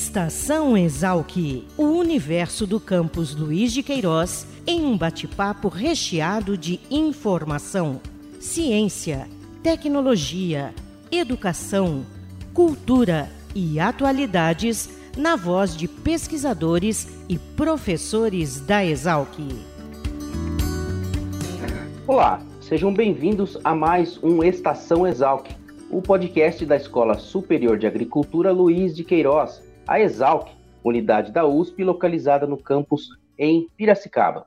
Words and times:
Estação 0.00 0.76
Exalc, 0.76 1.66
o 1.76 1.82
universo 1.82 2.68
do 2.68 2.78
campus 2.78 3.34
Luiz 3.34 3.72
de 3.72 3.82
Queiroz, 3.82 4.46
em 4.64 4.84
um 4.84 4.96
bate-papo 4.96 5.66
recheado 5.66 6.56
de 6.56 6.78
informação, 6.88 8.00
ciência, 8.38 9.26
tecnologia, 9.60 10.72
educação, 11.10 12.06
cultura 12.54 13.28
e 13.52 13.80
atualidades 13.80 14.88
na 15.16 15.34
voz 15.34 15.76
de 15.76 15.88
pesquisadores 15.88 17.08
e 17.28 17.36
professores 17.36 18.60
da 18.60 18.84
Exalc. 18.84 19.36
Olá, 22.06 22.40
sejam 22.60 22.94
bem-vindos 22.94 23.58
a 23.64 23.74
mais 23.74 24.16
um 24.22 24.44
Estação 24.44 25.04
Exalc, 25.04 25.50
o 25.90 26.00
podcast 26.00 26.64
da 26.64 26.76
Escola 26.76 27.18
Superior 27.18 27.76
de 27.76 27.86
Agricultura 27.88 28.52
Luiz 28.52 28.94
de 28.94 29.02
Queiroz 29.02 29.66
a 29.88 29.98
Exalc, 29.98 30.50
unidade 30.84 31.32
da 31.32 31.46
USP 31.46 31.82
localizada 31.82 32.46
no 32.46 32.62
campus 32.62 33.08
em 33.38 33.70
Piracicaba. 33.74 34.46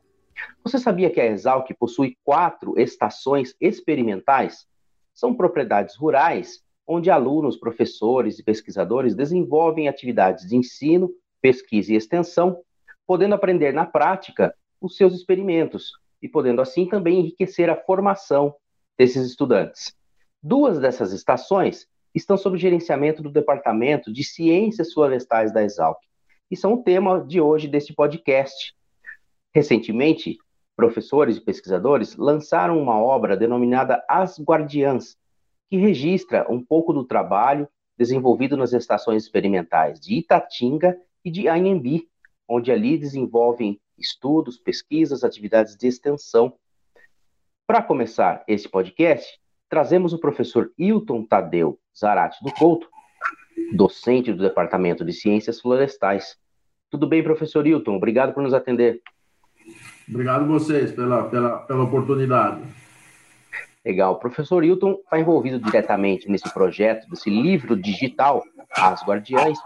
Você 0.64 0.78
sabia 0.78 1.10
que 1.10 1.20
a 1.20 1.26
Exalc 1.26 1.68
possui 1.80 2.16
quatro 2.24 2.80
estações 2.80 3.56
experimentais? 3.60 4.68
São 5.16 5.34
propriedades 5.34 5.96
rurais 5.96 6.62
onde 6.86 7.10
alunos, 7.10 7.58
professores 7.58 8.38
e 8.38 8.44
pesquisadores 8.44 9.16
desenvolvem 9.16 9.88
atividades 9.88 10.48
de 10.48 10.56
ensino, 10.56 11.10
pesquisa 11.42 11.92
e 11.92 11.96
extensão, 11.96 12.62
podendo 13.08 13.34
aprender 13.34 13.74
na 13.74 13.86
prática 13.86 14.54
os 14.80 14.96
seus 14.96 15.12
experimentos 15.12 15.94
e 16.22 16.30
podendo 16.30 16.62
assim 16.62 16.88
também 16.88 17.20
enriquecer 17.20 17.68
a 17.68 17.76
formação 17.76 18.54
desses 18.96 19.26
estudantes. 19.26 19.92
Duas 20.44 20.80
dessas 20.80 21.12
estações 21.14 21.88
estão 22.14 22.38
sob 22.38 22.58
gerenciamento 22.58 23.22
do 23.22 23.32
Departamento 23.32 24.12
de 24.12 24.24
Ciências 24.24 24.94
Florestais 24.94 25.54
da 25.54 25.64
Exalc 25.64 25.98
e 26.50 26.58
são 26.58 26.74
o 26.74 26.84
tema 26.84 27.26
de 27.26 27.40
hoje 27.40 27.68
deste 27.68 27.94
podcast. 27.94 28.76
Recentemente, 29.56 30.38
professores 30.76 31.38
e 31.38 31.42
pesquisadores 31.42 32.18
lançaram 32.18 32.82
uma 32.82 33.02
obra 33.02 33.38
denominada 33.38 34.04
As 34.10 34.40
Guardiãs, 34.40 35.18
que 35.70 35.78
registra 35.78 36.46
um 36.52 36.64
pouco 36.64 36.92
do 36.92 37.06
trabalho 37.06 37.68
desenvolvido 37.98 38.58
nas 38.58 38.74
estações 38.74 39.24
experimentais 39.24 40.00
de 40.00 40.16
Itatinga 40.16 40.98
e 41.24 41.32
de 41.32 41.48
Anhembi, 41.48 42.10
onde 42.48 42.72
ali 42.72 42.98
desenvolvem 42.98 43.80
estudos, 43.98 44.58
pesquisas, 44.58 45.24
atividades 45.24 45.78
de 45.78 45.88
extensão. 45.88 46.54
Para 47.66 47.82
começar 47.82 48.44
esse 48.48 48.68
podcast, 48.68 49.40
trazemos 49.72 50.12
o 50.12 50.20
professor 50.20 50.70
Hilton 50.78 51.24
Tadeu 51.24 51.80
Zarate 51.98 52.44
do 52.44 52.52
Couto, 52.52 52.90
docente 53.74 54.34
do 54.34 54.44
Departamento 54.44 55.06
de 55.06 55.14
Ciências 55.14 55.62
Florestais. 55.62 56.38
Tudo 56.90 57.08
bem, 57.08 57.24
professor 57.24 57.66
Hilton? 57.66 57.96
Obrigado 57.96 58.34
por 58.34 58.44
nos 58.44 58.54
atender. 58.54 59.02
Obrigado 60.10 60.46
vocês 60.46 60.92
pela, 60.92 61.24
pela, 61.30 61.60
pela 61.60 61.84
oportunidade. 61.84 62.62
Legal. 63.86 64.14
O 64.14 64.20
professor 64.20 64.62
Hilton 64.62 65.00
está 65.06 65.18
envolvido 65.18 65.58
diretamente 65.58 66.30
nesse 66.30 66.54
projeto, 66.54 67.10
desse 67.10 67.30
livro 67.30 67.78
digital, 67.78 68.44
As 68.76 69.02
Guardiães, 69.06 69.58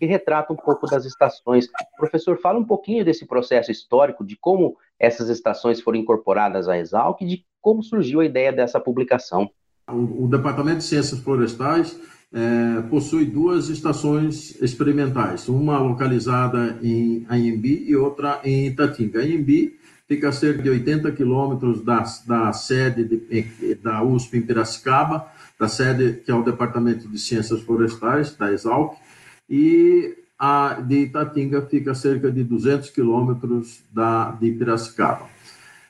que 0.00 0.04
retrata 0.04 0.52
um 0.52 0.56
pouco 0.56 0.84
das 0.88 1.04
estações. 1.04 1.68
Professor, 1.96 2.36
fala 2.40 2.58
um 2.58 2.64
pouquinho 2.64 3.04
desse 3.04 3.24
processo 3.24 3.70
histórico, 3.70 4.24
de 4.24 4.36
como 4.36 4.76
essas 4.98 5.28
estações 5.28 5.80
foram 5.80 6.00
incorporadas 6.00 6.68
à 6.68 6.76
Exalc 6.76 7.22
e 7.22 7.26
de 7.26 7.47
como 7.60 7.82
surgiu 7.82 8.20
a 8.20 8.24
ideia 8.24 8.52
dessa 8.52 8.80
publicação. 8.80 9.50
O, 9.90 10.24
o 10.24 10.28
Departamento 10.28 10.78
de 10.78 10.84
Ciências 10.84 11.20
Florestais 11.20 11.98
é, 12.32 12.82
possui 12.90 13.24
duas 13.24 13.68
estações 13.68 14.60
experimentais, 14.60 15.48
uma 15.48 15.78
localizada 15.78 16.78
em 16.82 17.26
Anhembi 17.28 17.84
e 17.88 17.96
outra 17.96 18.40
em 18.44 18.66
Itatinga. 18.66 19.20
Anhembi 19.20 19.78
fica 20.06 20.28
a 20.28 20.32
cerca 20.32 20.62
de 20.62 20.70
80 20.70 21.12
quilômetros 21.12 21.82
da, 21.82 22.04
da 22.26 22.52
sede 22.52 23.04
de, 23.04 23.74
da 23.76 24.02
USP 24.02 24.38
em 24.38 24.42
Piracicaba, 24.42 25.26
da 25.58 25.68
sede 25.68 26.20
que 26.24 26.30
é 26.30 26.34
o 26.34 26.42
Departamento 26.42 27.08
de 27.08 27.18
Ciências 27.18 27.60
Florestais, 27.60 28.34
da 28.36 28.52
Exalc, 28.52 28.96
e 29.48 30.16
a 30.38 30.80
de 30.80 31.02
Itatinga 31.02 31.62
fica 31.62 31.92
a 31.92 31.94
cerca 31.94 32.30
de 32.30 32.44
200 32.44 32.90
quilômetros 32.90 33.82
da, 33.92 34.30
de 34.32 34.50
Piracicaba. 34.52 35.26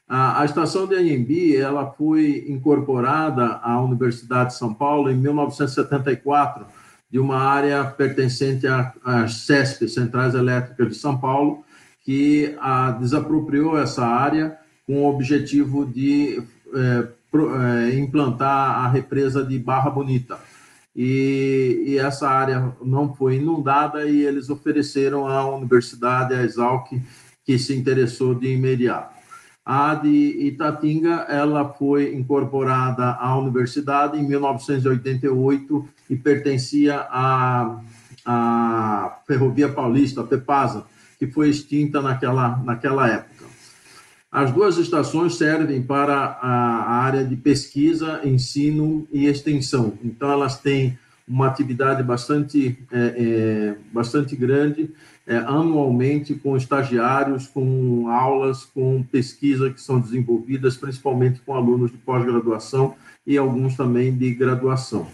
A, 0.08 0.42
a 0.42 0.44
estação 0.44 0.86
de 0.86 0.94
Anhembi 0.94 1.56
ela 1.56 1.91
foi 1.91 2.46
incorporada 2.48 3.60
à 3.62 3.80
Universidade 3.80 4.50
de 4.50 4.56
São 4.56 4.72
Paulo 4.72 5.10
em 5.10 5.16
1974, 5.16 6.64
de 7.10 7.19
uma 7.19 7.38
área 7.38 7.84
pertencente 7.84 8.66
às 9.04 9.34
CESP, 9.46 9.88
Centrais 9.88 10.34
Elétricas 10.34 10.88
de 10.88 10.94
São 10.94 11.19
Paulo, 11.19 11.64
que 12.04 12.56
a, 12.60 12.91
desapropriou 12.92 13.78
essa 13.78 14.06
área 14.06 14.56
com 14.86 15.04
o 15.04 15.08
objetivo 15.10 15.84
de 15.84 16.42
é, 16.75 17.08
pro, 17.30 17.54
é, 17.60 17.94
implantar 17.94 18.84
a 18.84 18.88
represa 18.88 19.44
de 19.44 19.58
Barra 19.58 19.90
Bonita 19.90 20.38
e, 20.96 21.84
e, 21.86 21.98
essa 21.98 22.28
área 22.28 22.75
não 22.82 23.14
foi 23.14 23.36
inundada 23.36 24.04
e 24.06 24.22
eles 24.25 24.50
ofereceram 24.50 25.28
à 25.28 25.48
universidade, 25.54 26.34
à 26.34 26.42
Exalc, 26.42 26.90
que 27.44 27.58
se 27.58 27.72
interessou 27.76 28.34
de 28.34 28.52
imediato. 28.52 29.18
A 29.71 29.95
de 29.95 30.47
Itatinga, 30.47 31.27
ela 31.29 31.69
foi 31.75 32.15
incorporada 32.15 33.12
à 33.21 33.39
universidade 33.39 34.19
em 34.19 34.27
1988 34.27 35.87
e 36.09 36.17
pertencia 36.17 37.06
à, 37.11 37.79
à 38.25 39.19
Ferrovia 39.27 39.69
Paulista, 39.69 40.23
a 40.23 40.27
FEPASA, 40.27 40.87
que 41.19 41.27
foi 41.27 41.51
extinta 41.51 42.01
naquela, 42.01 42.56
naquela 42.65 43.09
época. 43.09 43.45
As 44.33 44.51
duas 44.51 44.79
estações 44.79 45.34
servem 45.34 45.83
para 45.83 46.15
a 46.15 47.03
área 47.03 47.23
de 47.23 47.37
pesquisa, 47.37 48.23
ensino 48.25 49.06
e 49.12 49.27
extensão. 49.27 49.99
Então, 50.03 50.33
elas 50.33 50.59
têm 50.59 50.99
uma 51.28 51.47
atividade 51.47 52.03
bastante, 52.03 52.78
é, 52.91 52.99
é, 52.99 53.77
bastante 53.93 54.34
grande, 54.34 54.91
é, 55.27 55.37
anualmente, 55.37 56.34
com 56.34 56.56
estagiários, 56.56 57.47
com 57.47 58.09
aulas, 58.09 58.65
com 58.65 59.03
pesquisa 59.03 59.71
que 59.71 59.81
são 59.81 60.00
desenvolvidas, 60.00 60.77
principalmente 60.77 61.41
com 61.44 61.55
alunos 61.55 61.91
de 61.91 61.99
pós-graduação 61.99 62.94
e 63.27 63.37
alguns 63.37 63.77
também 63.77 64.17
de 64.17 64.34
graduação. 64.34 65.06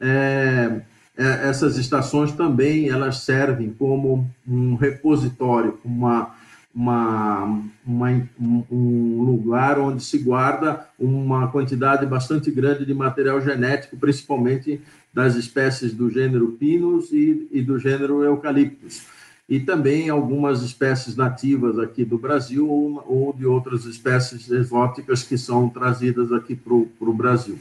É, 0.00 0.80
é, 1.16 1.48
essas 1.48 1.76
estações 1.76 2.32
também 2.32 2.88
elas 2.88 3.18
servem 3.18 3.70
como 3.78 4.30
um 4.48 4.76
repositório, 4.76 5.78
uma 5.84 6.34
uma, 6.74 7.62
uma, 7.84 8.28
um 8.38 9.22
lugar 9.22 9.78
onde 9.78 10.02
se 10.02 10.18
guarda 10.18 10.86
uma 10.98 11.48
quantidade 11.48 12.06
bastante 12.06 12.50
grande 12.50 12.86
de 12.86 12.94
material 12.94 13.40
genético, 13.40 13.96
principalmente 13.96 14.80
das 15.12 15.34
espécies 15.34 15.92
do 15.92 16.10
gênero 16.10 16.52
Pinus 16.52 17.12
e, 17.12 17.48
e 17.50 17.62
do 17.62 17.78
gênero 17.78 18.22
Eucaliptus. 18.22 19.02
E 19.48 19.58
também 19.58 20.08
algumas 20.08 20.62
espécies 20.62 21.16
nativas 21.16 21.78
aqui 21.78 22.04
do 22.04 22.16
Brasil 22.16 22.68
ou, 22.68 23.04
ou 23.06 23.32
de 23.32 23.44
outras 23.44 23.84
espécies 23.84 24.48
exóticas 24.50 25.24
que 25.24 25.36
são 25.36 25.68
trazidas 25.68 26.32
aqui 26.32 26.54
para 26.54 26.74
o 26.74 27.12
Brasil. 27.12 27.58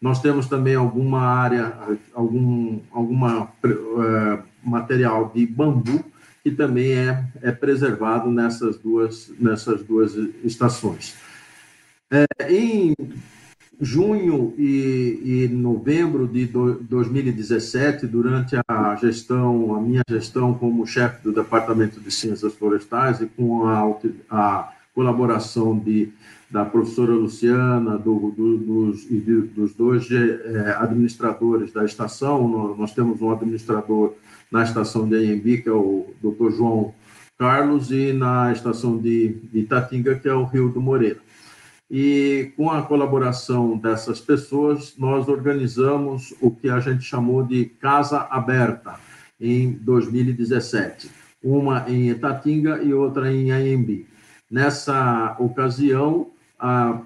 Nós 0.00 0.20
temos 0.20 0.46
também 0.46 0.74
alguma 0.74 1.22
área, 1.22 1.76
algum 2.12 2.80
alguma, 2.92 3.44
uh, 3.44 4.42
material 4.62 5.32
de 5.34 5.46
bambu, 5.46 6.04
que 6.42 6.50
também 6.50 6.92
é, 6.92 7.24
é 7.40 7.50
preservado 7.50 8.30
nessas 8.30 8.76
duas, 8.78 9.32
nessas 9.38 9.82
duas 9.82 10.14
estações. 10.44 11.14
É, 12.12 12.26
em 12.50 12.94
junho 13.80 14.54
e, 14.56 15.46
e, 15.46 15.48
novembro 15.48 16.26
de 16.26 16.46
do, 16.46 16.74
2017, 16.74 18.06
durante 18.06 18.56
a 18.66 18.94
gestão, 18.96 19.74
a 19.74 19.80
minha 19.80 20.02
gestão 20.08 20.54
como 20.54 20.86
chefe 20.86 21.22
do 21.22 21.32
Departamento 21.32 22.00
de 22.00 22.10
Ciências 22.10 22.54
Florestais 22.54 23.20
e 23.20 23.26
com 23.26 23.66
a, 23.66 23.96
a 24.30 24.72
colaboração 24.94 25.78
de, 25.78 26.12
da 26.50 26.64
professora 26.64 27.12
Luciana, 27.12 27.98
do, 27.98 28.32
do, 28.36 28.58
dos, 28.58 29.10
e 29.10 29.18
de, 29.18 29.40
dos 29.42 29.74
dois 29.74 30.08
é, 30.10 30.76
administradores 30.78 31.72
da 31.72 31.84
estação, 31.84 32.76
nós 32.78 32.94
temos 32.94 33.20
um 33.20 33.30
administrador 33.30 34.14
na 34.50 34.62
estação 34.62 35.08
de 35.08 35.16
Anhembi, 35.16 35.62
que 35.62 35.68
é 35.68 35.72
o 35.72 36.06
Dr. 36.22 36.50
João 36.56 36.94
Carlos, 37.36 37.90
e 37.90 38.12
na 38.12 38.52
estação 38.52 38.96
de, 38.96 39.30
de 39.52 39.60
Itatinga, 39.60 40.14
que 40.14 40.28
é 40.28 40.34
o 40.34 40.44
Rio 40.44 40.68
do 40.68 40.80
Moreira. 40.80 41.18
E 41.90 42.52
com 42.56 42.70
a 42.70 42.82
colaboração 42.82 43.76
dessas 43.76 44.20
pessoas, 44.20 44.94
nós 44.98 45.28
organizamos 45.28 46.34
o 46.40 46.50
que 46.50 46.68
a 46.68 46.80
gente 46.80 47.04
chamou 47.04 47.42
de 47.42 47.66
Casa 47.66 48.26
Aberta 48.30 48.98
em 49.40 49.72
2017, 49.72 51.10
uma 51.42 51.84
em 51.88 52.08
Itatinga 52.08 52.82
e 52.82 52.94
outra 52.94 53.32
em 53.32 53.50
Anhembi. 53.50 54.06
Nessa 54.50 55.36
ocasião, 55.38 56.30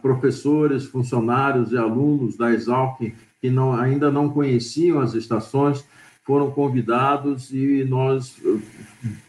professores, 0.00 0.84
funcionários 0.84 1.72
e 1.72 1.76
alunos 1.76 2.36
da 2.36 2.52
Exalc 2.52 3.12
que 3.40 3.50
não, 3.50 3.74
ainda 3.74 4.10
não 4.10 4.28
conheciam 4.28 5.00
as 5.00 5.14
estações 5.14 5.84
foram 6.28 6.50
convidados 6.50 7.50
e 7.52 7.84
nós 7.84 8.36
eh, 8.44 8.58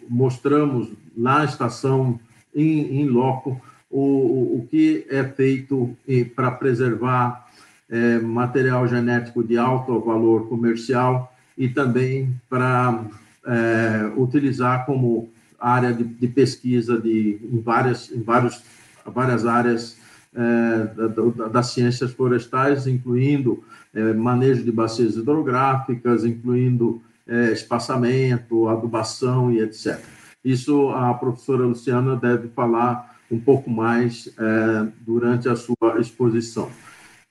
mostramos 0.09 0.91
na 1.15 1.45
estação, 1.45 2.19
em, 2.53 2.99
em 2.99 3.07
loco, 3.07 3.61
o, 3.89 4.59
o 4.59 4.67
que 4.69 5.05
é 5.09 5.23
feito 5.23 5.95
para 6.35 6.51
preservar 6.51 7.47
é, 7.89 8.19
material 8.19 8.87
genético 8.87 9.43
de 9.43 9.57
alto 9.57 9.99
valor 9.99 10.47
comercial 10.47 11.33
e 11.57 11.67
também 11.67 12.35
para 12.49 13.03
é, 13.45 14.11
utilizar 14.15 14.85
como 14.85 15.29
área 15.59 15.91
de, 15.91 16.03
de, 16.03 16.27
pesquisa 16.27 16.99
de, 16.99 17.39
em, 17.51 17.61
várias, 17.61 18.11
em 18.11 18.21
vários, 18.21 18.61
várias 19.05 19.45
áreas 19.45 19.97
é, 20.33 21.07
da, 21.07 21.47
das 21.47 21.67
ciências 21.67 22.11
florestais, 22.11 22.85
incluindo 22.85 23.63
é, 23.93 24.13
manejo 24.13 24.63
de 24.63 24.71
bacias 24.71 25.15
hidrográficas, 25.15 26.23
incluindo 26.23 27.01
é, 27.27 27.51
espaçamento, 27.51 28.67
adubação 28.69 29.51
e 29.51 29.59
etc. 29.59 29.99
Isso 30.45 30.89
a 30.89 31.13
professora 31.13 31.63
Luciana 31.63 32.15
deve 32.15 32.47
falar 32.49 33.08
um 33.31 33.39
pouco 33.39 33.69
mais 33.69 34.33
é, 34.37 34.87
durante 35.01 35.47
a 35.47 35.55
sua 35.55 35.99
exposição. 35.99 36.69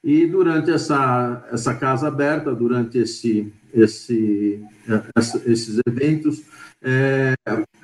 E 0.02 0.26
durante 0.26 0.70
essa, 0.70 1.44
essa 1.50 1.74
casa 1.74 2.08
aberta, 2.08 2.54
durante 2.54 2.98
esse, 2.98 3.52
esse, 3.74 4.62
esses 5.44 5.80
eventos, 5.86 6.44
é, 6.80 7.34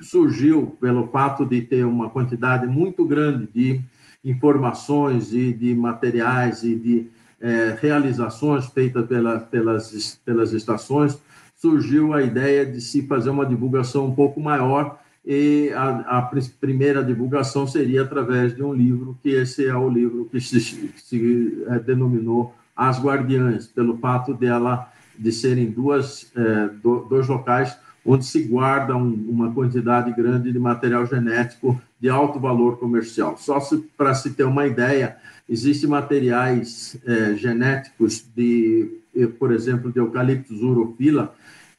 surgiu, 0.01 0.77
pelo 0.79 1.07
fato 1.07 1.45
de 1.45 1.61
ter 1.61 1.85
uma 1.85 2.09
quantidade 2.09 2.65
muito 2.67 3.05
grande 3.05 3.47
de 3.53 3.81
informações 4.23 5.33
e 5.33 5.51
de 5.51 5.75
materiais 5.75 6.63
e 6.63 6.75
de 6.75 7.07
é, 7.41 7.77
realizações 7.79 8.65
feitas 8.67 9.05
pela, 9.05 9.39
pelas, 9.39 10.19
pelas 10.23 10.53
estações, 10.53 11.19
surgiu 11.55 12.13
a 12.13 12.23
ideia 12.23 12.65
de 12.65 12.79
se 12.79 13.05
fazer 13.07 13.29
uma 13.29 13.45
divulgação 13.45 14.07
um 14.07 14.15
pouco 14.15 14.39
maior 14.39 14.99
e 15.25 15.71
a, 15.73 16.19
a, 16.19 16.21
primeira 16.59 17.03
divulgação 17.03 17.65
seria 17.65 18.03
através 18.03 18.55
de 18.55 18.61
um 18.61 18.71
livro, 18.71 19.17
que 19.23 19.29
esse 19.29 19.65
é 19.65 19.75
o 19.75 19.89
livro 19.89 20.25
que 20.31 20.39
se, 20.39 20.59
se 20.59 21.63
é, 21.67 21.79
denominou 21.79 22.53
As 22.75 23.01
Guardiãs, 23.01 23.65
pelo 23.65 23.97
fato 23.97 24.33
dela 24.35 24.91
de 25.17 25.31
serem 25.31 25.71
duas, 25.71 26.31
é, 26.35 26.67
do, 26.81 27.05
dois 27.09 27.27
locais 27.27 27.75
onde 28.05 28.23
se 28.23 28.43
guarda 28.43 28.95
um, 28.95 29.11
uma 29.27 29.51
quantidade 29.51 30.13
grande 30.13 30.51
de 30.51 30.59
material 30.59 31.07
genético 31.07 31.81
de 31.99 32.07
alto 32.07 32.39
valor 32.39 32.77
comercial. 32.77 33.35
Só 33.37 33.59
para 33.97 34.13
se 34.13 34.29
ter 34.31 34.43
uma 34.43 34.67
ideia, 34.67 35.17
existem 35.49 35.89
materiais 35.89 36.95
é, 37.03 37.33
genéticos 37.33 38.23
de, 38.35 38.99
por 39.39 39.51
exemplo, 39.51 39.91
de 39.91 39.99
eucaliptus 39.99 40.61
urophylla, 40.61 41.33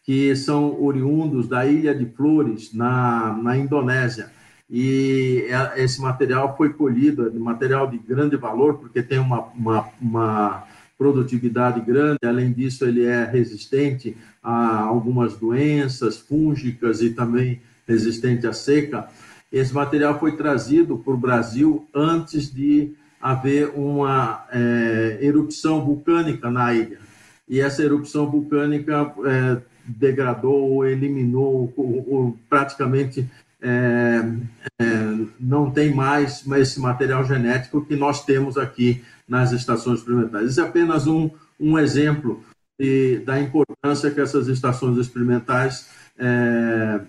que 0.06 0.36
são 0.36 0.80
oriundos 0.80 1.48
da 1.48 1.66
Ilha 1.66 1.92
de 1.92 2.06
Flores, 2.06 2.72
na, 2.72 3.36
na 3.42 3.56
Indonésia. 3.56 4.30
E 4.70 5.44
é, 5.48 5.82
esse 5.82 6.00
material 6.00 6.56
foi 6.56 6.72
colhido, 6.72 7.26
é 7.26 7.30
material 7.30 7.90
de 7.90 7.98
grande 7.98 8.36
valor, 8.36 8.78
porque 8.78 9.02
tem 9.02 9.18
uma, 9.18 9.40
uma, 9.48 9.88
uma 10.00 10.64
produtividade 10.96 11.80
grande, 11.80 12.20
além 12.24 12.52
disso, 12.52 12.84
ele 12.84 13.04
é 13.04 13.24
resistente 13.24 14.16
a 14.40 14.78
algumas 14.78 15.36
doenças 15.36 16.18
fúngicas 16.18 17.02
e 17.02 17.10
também 17.10 17.60
resistente 17.86 18.46
à 18.46 18.52
seca. 18.52 19.08
Esse 19.52 19.74
material 19.74 20.20
foi 20.20 20.36
trazido 20.36 20.98
para 20.98 21.14
o 21.14 21.18
Brasil 21.18 21.84
antes 21.92 22.52
de 22.52 22.94
haver 23.20 23.72
uma 23.74 24.44
é, 24.52 25.18
erupção 25.20 25.84
vulcânica 25.84 26.48
na 26.48 26.72
ilha. 26.72 26.98
E 27.48 27.60
essa 27.60 27.82
erupção 27.82 28.30
vulcânica 28.30 29.12
é, 29.24 29.75
degradou 29.86 30.70
ou 30.70 30.86
eliminou, 30.86 31.72
ou, 31.76 32.06
ou 32.08 32.38
praticamente 32.48 33.28
é, 33.60 34.22
é, 34.80 34.84
não 35.40 35.70
tem 35.70 35.94
mais 35.94 36.44
esse 36.56 36.80
material 36.80 37.24
genético 37.24 37.84
que 37.84 37.96
nós 37.96 38.24
temos 38.24 38.56
aqui 38.56 39.02
nas 39.28 39.52
estações 39.52 40.00
experimentais. 40.00 40.50
Isso 40.50 40.60
é 40.60 40.64
apenas 40.64 41.06
um, 41.06 41.30
um 41.58 41.78
exemplo 41.78 42.42
de, 42.78 43.18
da 43.20 43.40
importância 43.40 44.10
que 44.10 44.20
essas 44.20 44.48
estações 44.48 44.98
experimentais 44.98 45.88
é, 46.18 47.00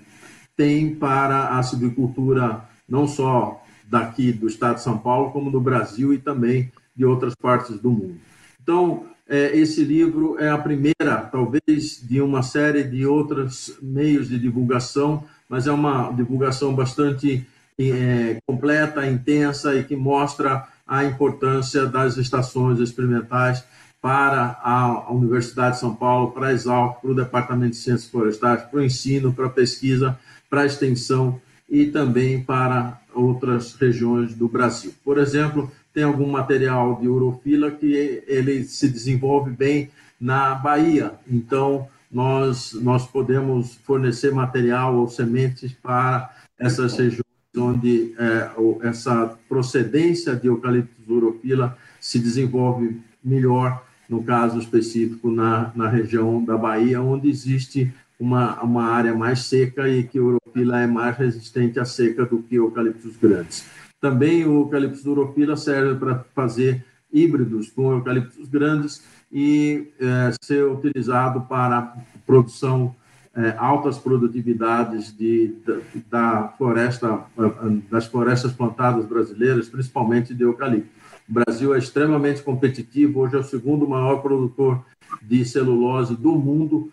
têm 0.55 0.95
para 0.95 1.57
a 1.57 1.63
silvicultura, 1.63 2.61
não 2.87 3.07
só 3.07 3.63
daqui 3.87 4.31
do 4.31 4.47
estado 4.47 4.75
de 4.75 4.83
São 4.83 4.97
Paulo, 4.97 5.31
como 5.31 5.51
do 5.51 5.61
Brasil 5.61 6.13
e 6.13 6.17
também 6.17 6.71
de 6.95 7.05
outras 7.05 7.35
partes 7.35 7.79
do 7.79 7.91
mundo. 7.91 8.17
Então, 8.61 9.05
esse 9.29 9.83
livro 9.83 10.37
é 10.39 10.49
a 10.49 10.57
primeira, 10.57 11.17
talvez, 11.31 12.01
de 12.01 12.21
uma 12.21 12.41
série 12.41 12.83
de 12.83 13.05
outros 13.05 13.77
meios 13.81 14.29
de 14.29 14.39
divulgação, 14.39 15.23
mas 15.49 15.67
é 15.67 15.71
uma 15.71 16.11
divulgação 16.11 16.73
bastante 16.73 17.45
é, 17.79 18.37
completa, 18.45 19.05
intensa 19.05 19.75
e 19.75 19.83
que 19.83 19.95
mostra 19.95 20.67
a 20.85 21.03
importância 21.03 21.85
das 21.85 22.17
estações 22.17 22.79
experimentais 22.79 23.63
para 24.01 24.59
a 24.63 25.11
Universidade 25.11 25.75
de 25.75 25.81
São 25.81 25.93
Paulo, 25.93 26.31
para 26.31 26.47
a 26.47 26.53
Exalc, 26.53 27.01
para 27.01 27.11
o 27.11 27.15
Departamento 27.15 27.71
de 27.71 27.77
Ciências 27.77 28.09
Florestais, 28.09 28.63
para 28.63 28.79
o 28.79 28.83
ensino, 28.83 29.33
para 29.33 29.47
a 29.47 29.49
pesquisa, 29.49 30.17
para 30.49 30.61
a 30.61 30.65
extensão 30.65 31.41
e 31.69 31.87
também 31.87 32.41
para 32.41 33.01
outras 33.13 33.73
regiões 33.73 34.33
do 34.33 34.47
Brasil. 34.47 34.93
Por 35.03 35.17
exemplo, 35.17 35.69
tem 35.97 36.03
algum 36.03 36.29
material 36.29 36.99
de 37.01 37.07
urofila 37.07 37.71
que 37.71 38.21
ele 38.27 38.63
se 38.65 38.87
desenvolve 38.87 39.49
bem 39.49 39.89
na 40.21 40.53
Bahia. 40.53 41.13
Então, 41.27 41.87
nós, 42.11 42.73
nós 42.73 43.07
podemos 43.07 43.79
fornecer 43.83 44.31
material 44.31 44.95
ou 44.95 45.09
sementes 45.09 45.73
para 45.73 46.31
essas 46.59 46.95
regiões 46.95 47.23
onde 47.57 48.13
é, 48.19 48.51
essa 48.87 49.35
procedência 49.49 50.35
de 50.35 50.45
eucaliptus 50.45 51.09
urofila 51.09 51.75
se 51.99 52.19
desenvolve 52.19 53.01
melhor, 53.23 53.83
no 54.07 54.21
caso 54.23 54.59
específico, 54.59 55.31
na, 55.31 55.71
na 55.75 55.89
região 55.89 56.45
da 56.45 56.55
Bahia, 56.55 57.01
onde 57.01 57.27
existe 57.27 57.91
uma, 58.19 58.61
uma 58.61 58.83
área 58.83 59.15
mais 59.15 59.45
seca 59.45 59.89
e 59.89 60.03
que 60.03 60.19
o 60.19 60.27
urofila 60.27 60.79
é 60.79 60.85
mais 60.85 61.17
resistente 61.17 61.79
à 61.79 61.85
seca 61.85 62.23
do 62.23 62.43
que 62.43 62.53
eucaliptus 62.53 63.17
grandes. 63.17 63.65
Também 63.99 64.45
o 64.45 64.61
eucaliptus 64.61 65.05
uropila 65.05 65.57
serve 65.57 65.99
para 65.99 66.25
fazer 66.35 66.85
híbridos 67.11 67.69
com 67.71 67.91
eucaliptos 67.91 68.47
grandes 68.47 69.03
e 69.31 69.87
é, 69.99 70.31
ser 70.41 70.65
utilizado 70.65 71.41
para 71.41 71.95
produção 72.25 72.95
é, 73.35 73.55
altas 73.57 73.97
produtividades 73.97 75.15
de, 75.15 75.53
da, 75.65 75.77
da, 76.09 76.47
floresta, 76.57 77.25
das 77.89 78.07
florestas 78.07 78.51
plantadas 78.51 79.05
brasileiras, 79.05 79.69
principalmente 79.69 80.33
de 80.33 80.43
eucalipto. 80.43 80.89
O 81.29 81.33
Brasil 81.33 81.75
é 81.75 81.77
extremamente 81.77 82.41
competitivo, 82.41 83.19
hoje 83.19 83.35
é 83.35 83.39
o 83.39 83.43
segundo 83.43 83.87
maior 83.87 84.21
produtor 84.21 84.83
de 85.21 85.45
celulose 85.45 86.15
do 86.15 86.35
mundo, 86.35 86.91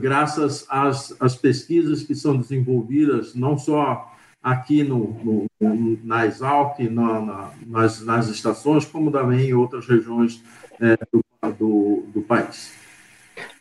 graças 0.00 0.64
às, 0.70 1.14
às 1.20 1.36
pesquisas 1.36 2.02
que 2.02 2.14
são 2.14 2.36
desenvolvidas, 2.36 3.34
não 3.34 3.58
só 3.58 4.13
aqui 4.44 4.84
no, 4.84 5.48
no, 5.58 5.98
na 6.04 6.26
Exalc, 6.26 6.78
na, 6.80 7.20
na, 7.20 7.50
nas, 7.66 8.04
nas 8.04 8.28
estações, 8.28 8.84
como 8.84 9.10
também 9.10 9.48
em 9.48 9.54
outras 9.54 9.88
regiões 9.88 10.44
é, 10.78 10.98
do, 11.10 11.24
do, 11.58 12.04
do, 12.08 12.22
país. 12.22 12.74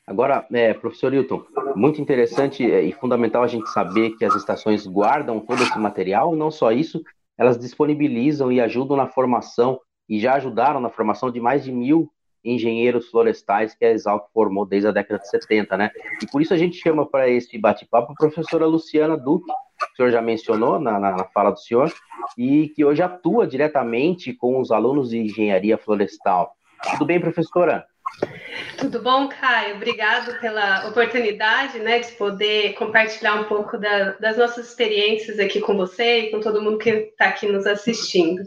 Agora, 0.05 0.45
é, 0.51 0.73
professor 0.73 1.13
Hilton, 1.13 1.45
muito 1.73 2.01
interessante 2.01 2.69
é, 2.69 2.81
e 2.81 2.91
fundamental 2.91 3.43
a 3.43 3.47
gente 3.47 3.69
saber 3.69 4.17
que 4.17 4.25
as 4.25 4.35
estações 4.35 4.85
guardam 4.85 5.39
todo 5.39 5.63
esse 5.63 5.79
material, 5.79 6.35
não 6.35 6.51
só 6.51 6.73
isso, 6.73 7.01
elas 7.37 7.57
disponibilizam 7.57 8.51
e 8.51 8.59
ajudam 8.59 8.97
na 8.97 9.07
formação, 9.07 9.79
e 10.09 10.19
já 10.19 10.33
ajudaram 10.33 10.81
na 10.81 10.89
formação 10.89 11.31
de 11.31 11.39
mais 11.39 11.63
de 11.63 11.71
mil 11.71 12.11
engenheiros 12.43 13.09
florestais 13.09 13.73
que 13.73 13.85
a 13.85 13.91
Exalc 13.91 14.27
formou 14.33 14.65
desde 14.65 14.89
a 14.89 14.91
década 14.91 15.17
de 15.17 15.29
70, 15.29 15.77
né? 15.77 15.91
E 16.21 16.27
por 16.27 16.41
isso 16.41 16.53
a 16.53 16.57
gente 16.57 16.75
chama 16.75 17.05
para 17.05 17.29
esse 17.29 17.57
bate-papo 17.57 18.11
a 18.11 18.15
professora 18.15 18.65
Luciana 18.65 19.15
Duque, 19.15 19.49
que 19.49 19.53
o 19.91 19.95
senhor 19.95 20.11
já 20.11 20.21
mencionou 20.21 20.79
na, 20.79 20.99
na, 20.99 21.23
fala 21.25 21.51
do 21.51 21.59
senhor, 21.59 21.91
e 22.37 22.69
que 22.69 22.83
hoje 22.83 23.01
atua 23.01 23.45
diretamente 23.45 24.33
com 24.33 24.59
os 24.59 24.71
alunos 24.71 25.09
de 25.09 25.19
engenharia 25.19 25.77
florestal. 25.77 26.55
Tudo 26.91 27.05
bem, 27.05 27.19
professora? 27.19 27.85
Tudo 28.77 29.01
bom, 29.01 29.27
Caio? 29.27 29.75
Obrigado 29.75 30.39
pela 30.39 30.87
oportunidade 30.87 31.79
né, 31.79 31.99
de 31.99 32.11
poder 32.13 32.73
compartilhar 32.73 33.41
um 33.41 33.45
pouco 33.45 33.77
da, 33.77 34.11
das 34.13 34.37
nossas 34.37 34.67
experiências 34.69 35.39
aqui 35.39 35.59
com 35.61 35.75
você 35.75 36.21
e 36.21 36.31
com 36.31 36.39
todo 36.39 36.61
mundo 36.61 36.77
que 36.77 36.89
está 36.89 37.25
aqui 37.25 37.47
nos 37.47 37.65
assistindo. 37.65 38.43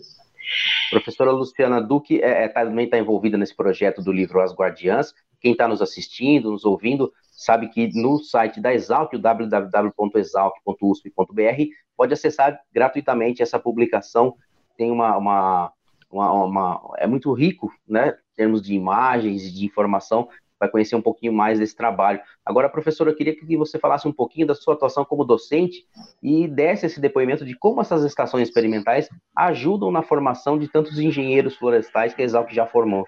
Professora 0.91 1.33
Luciana 1.33 1.81
Duque 1.81 2.23
é, 2.23 2.45
é, 2.45 2.49
também 2.49 2.85
está 2.85 2.99
envolvida 2.99 3.37
nesse 3.37 3.57
projeto 3.57 4.03
do 4.03 4.13
livro 4.13 4.41
As 4.41 4.55
Guardiãs. 4.55 5.13
Quem 5.41 5.53
está 5.53 5.67
nos 5.67 5.83
assistindo, 5.83 6.51
nos 6.51 6.65
ouvindo, 6.65 7.13
sabe 7.37 7.69
que 7.69 7.89
no 7.95 8.19
site 8.19 8.61
da 8.61 8.75
Exalc, 8.75 9.17
www.exalc.usp.br, 9.17 11.63
pode 11.97 12.13
acessar 12.13 12.61
gratuitamente 12.73 13.43
essa 13.43 13.59
publicação. 13.59 14.35
Tem 14.77 14.91
uma, 14.91 15.17
uma, 15.17 15.73
uma, 16.11 16.33
uma, 16.33 16.95
é 16.97 17.07
muito 17.07 17.33
rico, 17.33 17.73
né, 17.87 18.17
em 18.33 18.37
termos 18.37 18.61
de 18.63 18.75
imagens 18.75 19.45
e 19.45 19.53
de 19.53 19.67
informação 19.67 20.29
vai 20.59 20.69
conhecer 20.69 20.97
um 20.97 21.03
pouquinho 21.03 21.33
mais 21.33 21.59
desse 21.59 21.77
trabalho. 21.77 22.21
Agora, 22.45 22.69
professora, 22.69 23.11
eu 23.11 23.15
queria 23.15 23.37
que 23.37 23.57
você 23.57 23.79
falasse 23.79 24.09
um 24.09 24.13
pouquinho 24.13 24.47
da 24.47 24.55
sua 24.55 24.75
atuação 24.75 25.05
como 25.05 25.25
docente 25.25 25.85
e 26.23 26.49
desse 26.49 26.87
esse 26.87 27.01
depoimento 27.01 27.45
de 27.45 27.55
como 27.55 27.81
essas 27.81 28.05
estações 28.05 28.49
experimentais 28.49 29.09
ajudam 29.37 29.91
na 29.91 30.03
formação 30.03 30.59
de 30.59 30.69
tantos 30.69 30.99
engenheiros 30.99 31.57
florestais 31.57 32.15
que 32.15 32.23
a 32.23 32.25
Exalc 32.25 32.53
já 32.53 32.67
formou. 32.67 33.07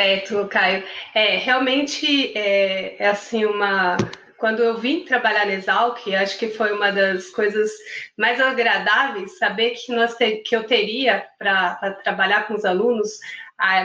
Certo, 0.00 0.48
Caio. 0.48 0.82
É, 1.14 1.36
realmente 1.36 2.32
é, 2.34 2.96
é 2.98 3.08
assim 3.08 3.44
uma 3.44 3.98
quando 4.38 4.62
eu 4.62 4.78
vim 4.78 5.04
trabalhar 5.04 5.44
na 5.44 5.52
Exalc, 5.52 5.98
acho 6.14 6.38
que 6.38 6.48
foi 6.48 6.72
uma 6.72 6.90
das 6.90 7.28
coisas 7.28 7.70
mais 8.16 8.40
agradáveis 8.40 9.36
saber 9.36 9.72
que, 9.72 9.92
nós 9.92 10.14
te, 10.14 10.36
que 10.36 10.56
eu 10.56 10.64
teria 10.64 11.26
para 11.38 11.98
trabalhar 12.02 12.48
com 12.48 12.54
os 12.54 12.64
alunos 12.64 13.18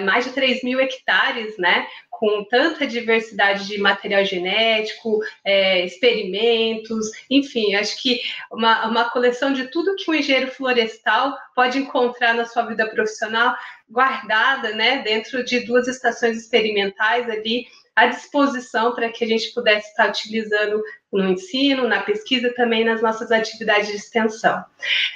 mais 0.06 0.24
de 0.24 0.32
3 0.32 0.64
mil 0.64 0.80
hectares, 0.80 1.58
né? 1.58 1.86
Com 2.18 2.46
tanta 2.46 2.88
diversidade 2.88 3.68
de 3.68 3.78
material 3.78 4.24
genético, 4.24 5.20
é, 5.44 5.86
experimentos, 5.86 7.12
enfim, 7.30 7.76
acho 7.76 8.02
que 8.02 8.22
uma, 8.52 8.88
uma 8.88 9.10
coleção 9.10 9.52
de 9.52 9.68
tudo 9.68 9.96
que 9.96 10.10
um 10.10 10.14
engenheiro 10.14 10.52
florestal 10.52 11.38
pode 11.54 11.78
encontrar 11.78 12.34
na 12.34 12.46
sua 12.46 12.64
vida 12.64 12.90
profissional, 12.90 13.56
guardada, 13.90 14.74
né, 14.74 15.00
dentro 15.00 15.44
de 15.44 15.60
duas 15.62 15.88
estações 15.88 16.38
experimentais 16.38 17.30
ali 17.30 17.66
à 17.96 18.08
disposição 18.08 18.94
para 18.94 19.10
que 19.10 19.24
a 19.24 19.28
gente 19.28 19.54
pudesse 19.54 19.90
estar 19.90 20.10
utilizando 20.10 20.84
no 21.12 21.30
ensino, 21.30 21.88
na 21.88 22.02
pesquisa, 22.02 22.54
também 22.54 22.84
nas 22.84 23.02
nossas 23.02 23.32
atividades 23.32 23.88
de 23.88 23.96
extensão. 23.96 24.64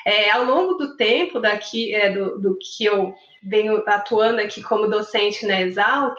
É, 0.06 0.32
ao 0.32 0.46
longo 0.46 0.76
do 0.76 0.96
tempo 0.96 1.40
daqui, 1.40 1.94
é, 1.94 2.10
do, 2.12 2.40
do 2.40 2.58
que 2.58 2.86
eu 2.86 3.14
venho 3.44 3.84
atuando 3.86 4.40
aqui 4.40 4.62
como 4.62 4.88
docente 4.88 5.46
na 5.46 5.62
Exalc, 5.62 6.18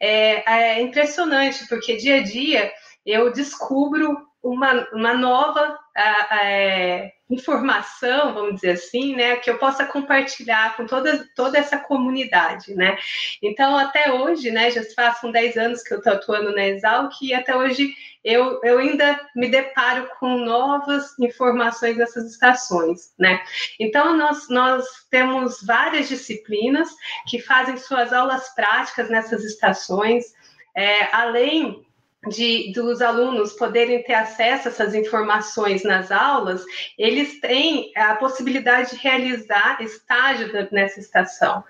é, 0.00 0.76
é 0.76 0.82
impressionante, 0.82 1.66
porque 1.68 1.96
dia 1.96 2.16
a 2.16 2.22
dia 2.22 2.72
eu 3.06 3.32
descubro 3.32 4.16
uma, 4.42 4.86
uma 4.92 5.14
nova 5.14 5.78
é, 5.96 7.12
informação, 7.28 8.34
vamos 8.34 8.56
dizer 8.56 8.72
assim, 8.72 9.14
né, 9.14 9.36
que 9.36 9.50
eu 9.50 9.58
possa 9.58 9.84
compartilhar 9.84 10.76
com 10.76 10.86
toda, 10.86 11.26
toda 11.34 11.58
essa 11.58 11.78
comunidade, 11.78 12.74
né. 12.74 12.96
Então, 13.42 13.76
até 13.76 14.12
hoje, 14.12 14.50
né, 14.50 14.70
já 14.70 14.82
fazem 14.94 15.32
10 15.32 15.56
anos 15.56 15.82
que 15.82 15.92
eu 15.92 15.98
estou 15.98 16.12
atuando 16.12 16.54
na 16.54 16.66
Exalc 16.66 17.12
e 17.22 17.34
até 17.34 17.56
hoje 17.56 17.92
eu, 18.24 18.60
eu 18.62 18.78
ainda 18.78 19.20
me 19.34 19.48
deparo 19.48 20.08
com 20.20 20.38
novas 20.38 21.18
informações 21.18 21.96
nessas 21.96 22.30
estações, 22.30 23.12
né. 23.18 23.42
Então, 23.78 24.16
nós, 24.16 24.48
nós 24.48 24.84
temos 25.10 25.62
várias 25.62 26.08
disciplinas 26.08 26.88
que 27.28 27.38
fazem 27.38 27.76
suas 27.76 28.12
aulas 28.12 28.54
práticas 28.54 29.10
nessas 29.10 29.44
estações, 29.44 30.24
é, 30.74 31.14
além 31.14 31.84
de, 32.28 32.72
dos 32.72 33.02
alunos 33.02 33.52
poderem 33.54 34.02
ter 34.04 34.14
acesso 34.14 34.68
a 34.68 34.70
essas 34.70 34.94
informações 34.94 35.82
nas 35.82 36.12
aulas, 36.12 36.64
eles 36.96 37.40
têm 37.40 37.90
a 37.96 38.14
possibilidade 38.14 38.90
de 38.90 38.96
realizar 38.96 39.82
estágio 39.82 40.50
nessa 40.70 41.00
estação. 41.00 41.64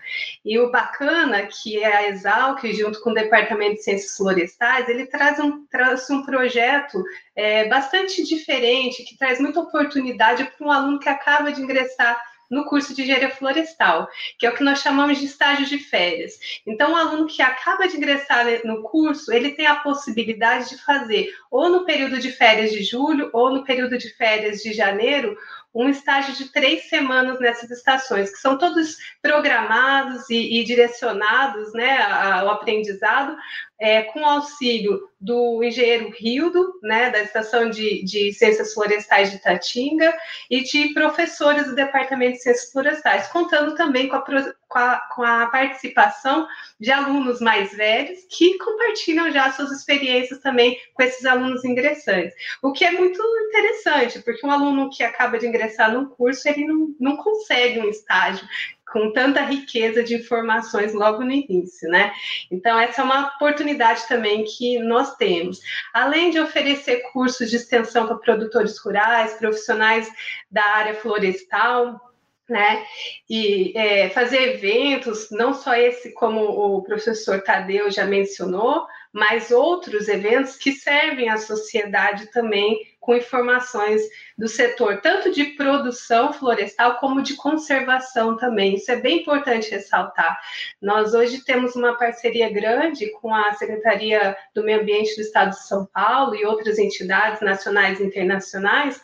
E 0.44 0.58
o 0.58 0.70
bacana, 0.70 1.46
que 1.46 1.82
é 1.82 1.96
a 1.96 2.08
Exalc, 2.08 2.62
junto 2.72 3.00
com 3.00 3.10
o 3.10 3.14
Departamento 3.14 3.76
de 3.76 3.82
Ciências 3.82 4.16
Florestais, 4.16 4.88
ele 4.88 5.06
traz 5.06 5.38
um, 5.38 5.64
traz 5.66 6.08
um 6.10 6.22
projeto 6.22 7.02
é, 7.34 7.66
bastante 7.68 8.22
diferente, 8.22 9.04
que 9.04 9.16
traz 9.16 9.40
muita 9.40 9.60
oportunidade 9.60 10.44
para 10.44 10.66
um 10.66 10.70
aluno 10.70 10.98
que 10.98 11.08
acaba 11.08 11.50
de 11.50 11.62
ingressar 11.62 12.20
no 12.52 12.66
curso 12.66 12.94
de 12.94 13.02
engenharia 13.02 13.30
florestal, 13.30 14.06
que 14.38 14.46
é 14.46 14.50
o 14.50 14.54
que 14.54 14.62
nós 14.62 14.80
chamamos 14.80 15.18
de 15.18 15.24
estágio 15.24 15.64
de 15.64 15.78
férias. 15.78 16.38
Então, 16.66 16.92
o 16.92 16.96
aluno 16.96 17.26
que 17.26 17.40
acaba 17.40 17.88
de 17.88 17.96
ingressar 17.96 18.44
no 18.64 18.82
curso, 18.82 19.32
ele 19.32 19.52
tem 19.52 19.66
a 19.66 19.76
possibilidade 19.76 20.68
de 20.68 20.76
fazer 20.76 21.32
ou 21.50 21.70
no 21.70 21.86
período 21.86 22.18
de 22.18 22.30
férias 22.30 22.70
de 22.70 22.82
julho 22.82 23.30
ou 23.32 23.50
no 23.50 23.64
período 23.64 23.96
de 23.96 24.10
férias 24.10 24.60
de 24.60 24.74
janeiro 24.74 25.34
um 25.74 25.88
estágio 25.88 26.34
de 26.34 26.52
três 26.52 26.88
semanas 26.88 27.40
nessas 27.40 27.70
estações, 27.70 28.30
que 28.30 28.36
são 28.36 28.58
todos 28.58 28.98
programados 29.22 30.28
e, 30.28 30.60
e 30.60 30.64
direcionados 30.64 31.72
né, 31.72 31.96
ao 32.02 32.50
aprendizado, 32.50 33.34
é, 33.82 34.02
com 34.04 34.24
auxílio 34.24 35.08
do 35.20 35.62
engenheiro 35.62 36.08
Rildo, 36.16 36.72
né, 36.84 37.10
da 37.10 37.20
Estação 37.20 37.68
de, 37.68 38.04
de 38.04 38.32
Ciências 38.32 38.72
Florestais 38.72 39.32
de 39.32 39.40
Tatinga, 39.40 40.16
e 40.48 40.62
de 40.62 40.94
professores 40.94 41.66
do 41.66 41.74
Departamento 41.74 42.34
de 42.34 42.42
Ciências 42.42 42.70
Florestais, 42.70 43.26
contando 43.26 43.74
também 43.74 44.08
com 44.08 44.14
a, 44.14 44.20
com 44.20 44.78
a, 44.78 45.00
com 45.12 45.22
a 45.24 45.46
participação 45.48 46.46
de 46.78 46.92
alunos 46.92 47.40
mais 47.40 47.72
velhos 47.72 48.20
que 48.30 48.56
compartilham 48.58 49.32
já 49.32 49.50
suas 49.50 49.72
experiências 49.72 50.38
também 50.38 50.78
com 50.94 51.02
esses 51.02 51.24
alunos 51.24 51.64
ingressantes. 51.64 52.34
O 52.62 52.70
que 52.70 52.84
é 52.84 52.92
muito 52.92 53.20
interessante, 53.48 54.20
porque 54.20 54.46
um 54.46 54.50
aluno 54.52 54.90
que 54.90 55.02
acaba 55.02 55.40
de 55.40 55.46
ingressar 55.48 55.92
no 55.92 56.08
curso, 56.10 56.48
ele 56.48 56.66
não, 56.66 56.94
não 57.00 57.16
consegue 57.16 57.80
um 57.80 57.88
estágio 57.88 58.46
com 58.92 59.12
tanta 59.12 59.40
riqueza 59.42 60.02
de 60.02 60.14
informações 60.14 60.92
logo 60.92 61.24
no 61.24 61.32
início, 61.32 61.88
né? 61.88 62.12
Então, 62.50 62.78
essa 62.78 63.00
é 63.00 63.04
uma 63.04 63.28
oportunidade 63.28 64.06
também 64.06 64.44
que 64.44 64.78
nós 64.78 65.16
temos. 65.16 65.60
Além 65.92 66.30
de 66.30 66.38
oferecer 66.38 67.02
cursos 67.12 67.50
de 67.50 67.56
extensão 67.56 68.06
para 68.06 68.16
produtores 68.16 68.78
rurais, 68.78 69.34
profissionais 69.34 70.08
da 70.50 70.64
área 70.64 70.94
florestal, 70.94 72.00
né? 72.48 72.84
E 73.28 73.72
é, 73.76 74.10
fazer 74.10 74.54
eventos, 74.54 75.28
não 75.30 75.54
só 75.54 75.74
esse 75.74 76.12
como 76.12 76.40
o 76.42 76.82
professor 76.82 77.42
Tadeu 77.42 77.90
já 77.90 78.04
mencionou, 78.04 78.86
mas 79.12 79.50
outros 79.50 80.08
eventos 80.08 80.56
que 80.56 80.72
servem 80.72 81.28
à 81.28 81.36
sociedade 81.36 82.30
também 82.30 82.78
com 83.02 83.16
informações 83.16 84.00
do 84.38 84.48
setor, 84.48 85.00
tanto 85.00 85.32
de 85.32 85.44
produção 85.56 86.32
florestal 86.32 86.98
como 86.98 87.20
de 87.20 87.34
conservação 87.34 88.36
também. 88.36 88.76
Isso 88.76 88.92
é 88.92 88.96
bem 88.96 89.20
importante 89.20 89.72
ressaltar. 89.72 90.40
Nós 90.80 91.12
hoje 91.12 91.44
temos 91.44 91.74
uma 91.74 91.98
parceria 91.98 92.48
grande 92.48 93.10
com 93.20 93.34
a 93.34 93.54
Secretaria 93.54 94.36
do 94.54 94.62
Meio 94.62 94.82
Ambiente 94.82 95.16
do 95.16 95.20
Estado 95.20 95.50
de 95.50 95.66
São 95.66 95.84
Paulo 95.86 96.36
e 96.36 96.46
outras 96.46 96.78
entidades 96.78 97.40
nacionais 97.40 97.98
e 97.98 98.04
internacionais, 98.04 99.00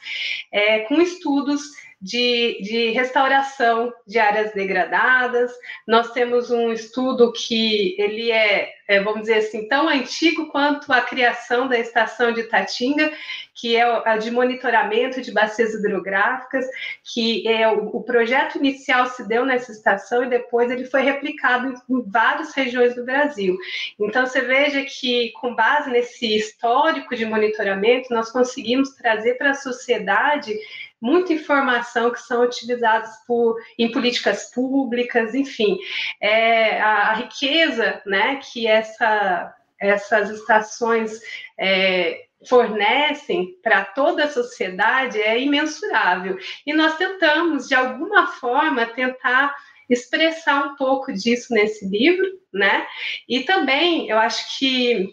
é, 0.52 0.80
com 0.80 1.02
estudos 1.02 1.62
de, 2.00 2.60
de 2.62 2.90
restauração 2.90 3.92
de 4.06 4.18
áreas 4.18 4.52
degradadas. 4.52 5.50
Nós 5.86 6.12
temos 6.12 6.50
um 6.50 6.72
estudo 6.72 7.32
que 7.32 7.96
ele 7.98 8.30
é, 8.30 8.72
é, 8.86 9.00
vamos 9.00 9.22
dizer 9.22 9.38
assim, 9.38 9.66
tão 9.66 9.88
antigo 9.88 10.46
quanto 10.46 10.92
a 10.92 11.00
criação 11.00 11.66
da 11.66 11.78
estação 11.78 12.32
de 12.32 12.44
Tatinga, 12.44 13.12
que 13.52 13.74
é 13.74 13.82
a 13.82 14.16
de 14.16 14.30
monitoramento 14.30 15.20
de 15.20 15.32
bacias 15.32 15.74
hidrográficas, 15.74 16.64
que 17.02 17.46
é 17.48 17.68
o, 17.68 17.96
o 17.96 18.02
projeto 18.04 18.58
inicial 18.58 19.06
se 19.08 19.26
deu 19.26 19.44
nessa 19.44 19.72
estação 19.72 20.22
e 20.22 20.30
depois 20.30 20.70
ele 20.70 20.84
foi 20.84 21.02
replicado 21.02 21.74
em, 21.90 22.02
várias 22.06 22.54
regiões 22.54 22.94
do 22.94 23.04
Brasil. 23.04 23.58
Então 23.98 24.24
você 24.24 24.40
veja 24.42 24.84
que 24.84 25.32
com 25.32 25.52
base 25.56 25.90
nesse 25.90 26.36
histórico 26.36 27.16
de 27.16 27.26
monitoramento, 27.26 28.14
nós 28.14 28.30
conseguimos 28.30 28.90
trazer 28.94 29.34
para 29.34 29.50
a 29.50 29.54
sociedade 29.54 30.54
muita 31.00 31.32
informação 31.32 32.10
que 32.10 32.20
são 32.20 32.42
utilizadas 32.42 33.10
por, 33.26 33.56
em 33.78 33.90
políticas 33.90 34.50
públicas, 34.52 35.34
enfim, 35.34 35.78
é, 36.20 36.80
a, 36.80 37.10
a 37.10 37.14
riqueza 37.14 38.02
né, 38.04 38.40
que 38.42 38.66
essa, 38.66 39.54
essas 39.80 40.30
estações 40.30 41.20
é, 41.58 42.24
fornecem 42.46 43.56
para 43.62 43.84
toda 43.84 44.24
a 44.24 44.30
sociedade 44.30 45.20
é 45.20 45.40
imensurável. 45.40 46.38
E 46.66 46.72
nós 46.72 46.96
tentamos, 46.96 47.68
de 47.68 47.74
alguma 47.74 48.26
forma, 48.26 48.86
tentar 48.86 49.54
expressar 49.88 50.64
um 50.64 50.76
pouco 50.76 51.12
disso 51.12 51.52
nesse 51.52 51.88
livro, 51.88 52.26
né? 52.52 52.86
E 53.28 53.40
também 53.40 54.08
eu 54.08 54.18
acho 54.18 54.58
que 54.58 55.08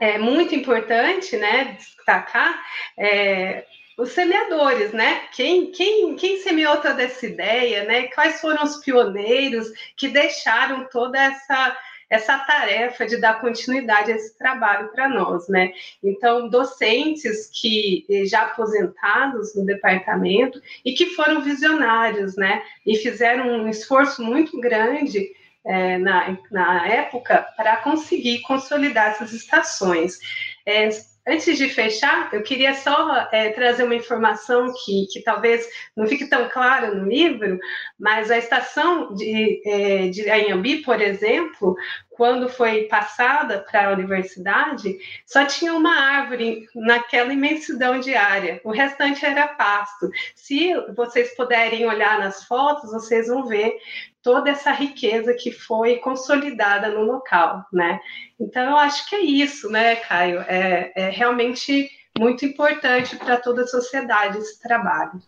é 0.00 0.18
muito 0.18 0.54
importante, 0.54 1.36
né, 1.36 1.76
destacar 1.78 2.60
é, 2.98 3.64
os 3.98 4.10
semeadores, 4.10 4.92
né? 4.92 5.22
Quem, 5.32 5.70
quem, 5.70 6.16
quem 6.16 6.38
semeou 6.38 6.76
toda 6.78 7.02
essa 7.02 7.26
ideia, 7.26 7.84
né? 7.84 8.08
Quais 8.08 8.40
foram 8.40 8.64
os 8.64 8.76
pioneiros 8.78 9.68
que 9.96 10.08
deixaram 10.08 10.88
toda 10.90 11.18
essa 11.18 11.76
essa 12.10 12.38
tarefa 12.38 13.06
de 13.06 13.16
dar 13.16 13.40
continuidade 13.40 14.12
a 14.12 14.14
esse 14.14 14.36
trabalho 14.38 14.88
para 14.92 15.08
nós, 15.08 15.48
né? 15.48 15.72
Então, 16.02 16.48
docentes 16.48 17.50
que 17.52 18.04
eh, 18.08 18.24
já 18.26 18.42
aposentados 18.42 19.54
no 19.56 19.64
departamento 19.64 20.60
e 20.84 20.92
que 20.92 21.06
foram 21.06 21.42
visionários, 21.42 22.36
né? 22.36 22.62
E 22.86 22.96
fizeram 22.96 23.48
um 23.48 23.68
esforço 23.68 24.22
muito 24.22 24.60
grande 24.60 25.32
é, 25.64 25.98
na, 25.98 26.38
na 26.50 26.86
época 26.86 27.46
para 27.56 27.78
conseguir 27.78 28.42
consolidar 28.42 29.08
essas 29.08 29.32
estações. 29.32 30.18
É, 30.66 30.88
Antes 31.26 31.56
de 31.56 31.70
fechar, 31.70 32.28
eu 32.34 32.42
queria 32.42 32.74
só 32.74 33.28
é, 33.32 33.48
trazer 33.50 33.84
uma 33.84 33.94
informação 33.94 34.72
que, 34.84 35.06
que 35.10 35.22
talvez 35.22 35.66
não 35.96 36.06
fique 36.06 36.26
tão 36.26 36.50
clara 36.50 36.94
no 36.94 37.08
livro, 37.08 37.58
mas 37.98 38.30
a 38.30 38.36
estação 38.36 39.14
de, 39.14 39.62
é, 39.64 40.08
de 40.08 40.28
Anhambi, 40.30 40.82
por 40.82 41.00
exemplo, 41.00 41.74
quando 42.10 42.48
foi 42.48 42.84
passada 42.84 43.64
para 43.70 43.88
a 43.88 43.92
universidade, 43.92 44.98
só 45.26 45.46
tinha 45.46 45.72
uma 45.72 45.96
árvore 45.96 46.66
naquela 46.74 47.32
imensidão 47.32 48.00
de 48.00 48.14
área, 48.14 48.60
o 48.62 48.70
restante 48.70 49.24
era 49.24 49.48
pasto. 49.48 50.10
Se 50.34 50.74
vocês 50.94 51.34
puderem 51.34 51.86
olhar 51.86 52.18
nas 52.18 52.44
fotos, 52.44 52.92
vocês 52.92 53.28
vão 53.28 53.46
ver 53.46 53.76
toda 54.24 54.50
essa 54.50 54.72
riqueza 54.72 55.34
que 55.34 55.52
foi 55.52 55.96
consolidada 55.96 56.88
no 56.88 57.02
local, 57.02 57.64
né? 57.70 58.00
Então, 58.40 58.70
eu 58.70 58.76
acho 58.78 59.08
que 59.08 59.14
é 59.14 59.20
isso, 59.20 59.70
né, 59.70 59.96
Caio? 59.96 60.40
É, 60.40 60.92
é 60.96 61.10
realmente 61.10 61.90
muito 62.18 62.44
importante 62.46 63.16
para 63.16 63.36
toda 63.36 63.62
a 63.62 63.66
sociedade 63.66 64.38
esse 64.38 64.60
trabalho. 64.60 65.20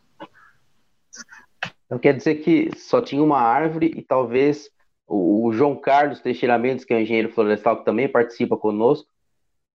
Então 1.84 1.98
quer 1.98 2.16
dizer 2.16 2.36
que 2.36 2.70
só 2.76 3.00
tinha 3.00 3.22
uma 3.22 3.38
árvore 3.38 3.92
e 3.96 4.02
talvez 4.02 4.68
o, 5.06 5.52
João 5.52 5.76
Carlos 5.76 6.20
Teixeira 6.20 6.58
Mendes, 6.58 6.84
que 6.84 6.92
é 6.92 6.96
um 6.96 7.00
engenheiro 7.00 7.32
florestal 7.32 7.78
que 7.78 7.84
também 7.84 8.08
participa 8.08 8.56
conosco, 8.56 9.08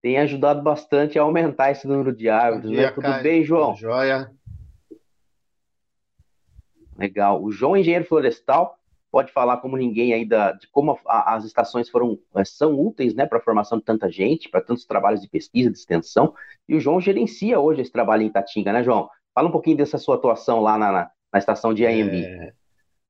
tem 0.02 0.18
ajudado 0.18 0.62
bastante 0.62 1.18
a 1.18 1.22
aumentar 1.22 1.72
esse 1.72 1.88
número 1.88 2.14
de 2.14 2.28
árvores. 2.28 2.70
Né? 2.70 2.78
dia, 2.78 2.86
né? 2.88 2.92
Tudo 2.92 3.04
Caio. 3.04 3.24
bem, 3.24 3.44
João? 3.44 3.76
Joia. 3.76 4.30
Legal. 6.98 7.42
O 7.42 7.52
João 7.52 7.76
é 7.76 7.80
engenheiro 7.80 8.06
florestal, 8.06 8.78
pode 9.12 9.32
falar 9.32 9.58
como 9.58 9.76
ninguém 9.76 10.14
aí 10.14 10.26
de 10.26 10.68
como 10.72 10.98
a, 11.06 11.36
as 11.36 11.44
estações 11.44 11.90
foram 11.90 12.18
eh, 12.36 12.46
são 12.46 12.80
úteis 12.80 13.14
né, 13.14 13.26
para 13.26 13.40
a 13.40 13.42
formação 13.42 13.78
de 13.78 13.84
tanta 13.84 14.10
gente, 14.10 14.50
para 14.50 14.62
tantos 14.62 14.86
trabalhos 14.86 15.22
de 15.22 15.30
pesquisa, 15.30 15.70
de 15.70 15.78
extensão. 15.78 16.34
E 16.68 16.76
o 16.76 16.80
João 16.80 17.02
gerencia 17.02 17.60
hoje 17.60 17.82
esse 17.82 17.92
trabalho 17.92 18.24
em 18.24 18.28
Itatinga, 18.28 18.72
né, 18.72 18.84
João? 18.84 19.10
Fala 19.36 19.50
um 19.50 19.52
pouquinho 19.52 19.78
dessa 19.78 19.98
sua 19.98 20.16
atuação 20.16 20.62
lá 20.62 20.78
na, 20.78 20.92
na, 20.92 21.12
na 21.34 21.40
estação 21.40 21.74
de 21.74 21.86
AMB. 21.86 22.24
É... 22.24 22.54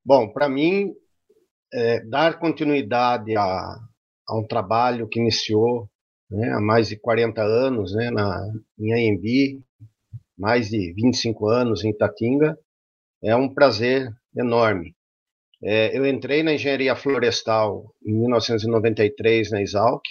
Bom, 0.03 0.29
para 0.34 0.50
mim, 0.50 0.93
é, 1.74 2.03
dar 2.05 2.39
continuidade 2.39 3.36
a, 3.38 3.43
a, 4.27 4.38
um 4.38 4.46
trabalho 4.46 5.08
que 5.08 5.20
iniciou 5.20 5.88
né, 6.29 6.51
há 6.53 6.60
mais 6.60 6.88
de 6.89 6.98
40 6.98 7.41
anos 7.41 7.93
né, 7.93 8.10
na, 8.10 8.51
em 8.79 8.93
AMB, 8.93 9.63
mais 10.38 10.70
de 10.70 10.93
25 10.93 11.48
anos 11.48 11.84
em 11.84 11.91
Itatinga, 11.91 12.58
é 13.24 13.36
um 13.36 13.53
prazer 13.53 14.10
enorme. 14.36 14.96
É, 15.63 15.96
eu 15.96 16.06
entrei 16.06 16.41
na 16.41 16.53
engenharia 16.53 16.96
florestal 16.96 17.94
em 18.03 18.13
1993 18.13 19.51
na 19.51 19.62
Exalc. 19.62 20.03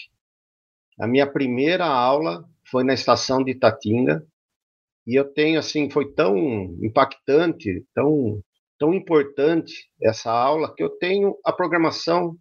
A 0.99 1.07
minha 1.07 1.27
primeira 1.27 1.87
aula 1.87 2.45
foi 2.71 2.85
na 2.85 2.95
estação 2.95 3.43
de 3.43 3.53
Itatinga 3.53 4.25
e 5.07 5.19
eu 5.19 5.25
tenho 5.25 5.59
assim 5.59 5.91
foi 5.91 6.13
tão 6.13 6.37
impactante, 6.83 7.85
tão 7.95 8.41
tão 8.79 8.95
importante 8.95 9.75
essa 10.03 10.31
aula 10.33 10.75
que 10.75 10.83
eu 10.83 10.89
tenho 10.89 11.37
a 11.45 11.53
programação 11.53 12.35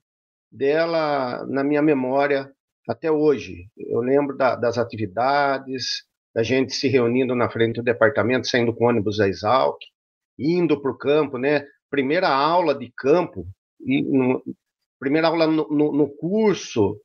dela 0.50 1.46
na 1.48 1.64
minha 1.64 1.82
memória 1.82 2.50
até 2.88 3.12
hoje. 3.12 3.68
Eu 3.78 4.00
lembro 4.00 4.38
da, 4.38 4.56
das 4.56 4.78
atividades, 4.78 6.06
da 6.34 6.42
gente 6.42 6.74
se 6.74 6.88
reunindo 6.88 7.36
na 7.36 7.50
frente 7.50 7.76
do 7.76 7.84
departamento, 7.84 8.48
saindo 8.48 8.74
com 8.74 8.86
ônibus 8.86 9.18
da 9.18 9.28
Exalc, 9.28 9.78
indo 10.38 10.82
para 10.82 10.92
o 10.92 10.98
campo, 10.98 11.38
né? 11.38 11.66
Primeira 11.90 12.30
aula 12.30 12.76
de 12.76 12.92
campo, 12.96 13.48
no, 13.80 14.44
primeira 15.00 15.28
aula 15.28 15.48
no, 15.48 15.68
no, 15.70 16.10
curso 16.18 17.00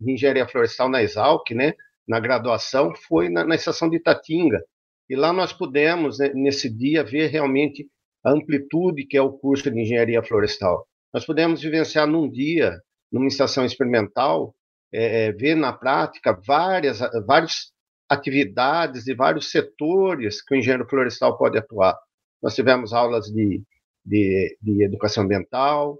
de 0.00 0.12
engenharia 0.12 0.46
florestal 0.46 0.88
na 0.88 1.02
Exalc, 1.02 1.50
né? 1.50 1.74
Na 2.06 2.20
graduação, 2.20 2.94
foi 2.94 3.28
na, 3.28 3.44
na 3.44 3.54
estação 3.54 3.88
de 3.88 3.96
Itatinga. 3.96 4.62
E 5.08 5.16
lá 5.16 5.32
nós 5.32 5.52
pudemos, 5.52 6.18
né, 6.18 6.30
nesse 6.34 6.70
dia, 6.70 7.02
ver 7.02 7.28
realmente 7.28 7.88
a 8.24 8.30
amplitude 8.30 9.06
que 9.06 9.16
é 9.16 9.22
o 9.22 9.32
curso 9.32 9.70
de 9.70 9.80
engenharia 9.80 10.22
florestal. 10.22 10.86
Nós 11.12 11.24
podemos 11.24 11.62
vivenciar 11.62 12.06
num 12.06 12.30
dia, 12.30 12.78
numa 13.10 13.26
estação 13.26 13.64
experimental, 13.64 14.54
é, 14.92 15.26
é, 15.26 15.32
ver 15.32 15.54
na 15.54 15.72
prática 15.72 16.38
várias, 16.46 17.00
várias 17.26 17.72
atividades 18.08 19.06
e 19.06 19.14
vários 19.14 19.50
setores 19.50 20.42
que 20.42 20.54
o 20.54 20.58
engenheiro 20.58 20.88
florestal 20.88 21.36
pode 21.36 21.58
atuar. 21.58 21.96
Nós 22.42 22.54
tivemos 22.54 22.92
aulas 22.92 23.26
de, 23.26 23.62
de, 24.08 24.56
de 24.60 24.84
educação 24.84 25.24
ambiental, 25.24 25.98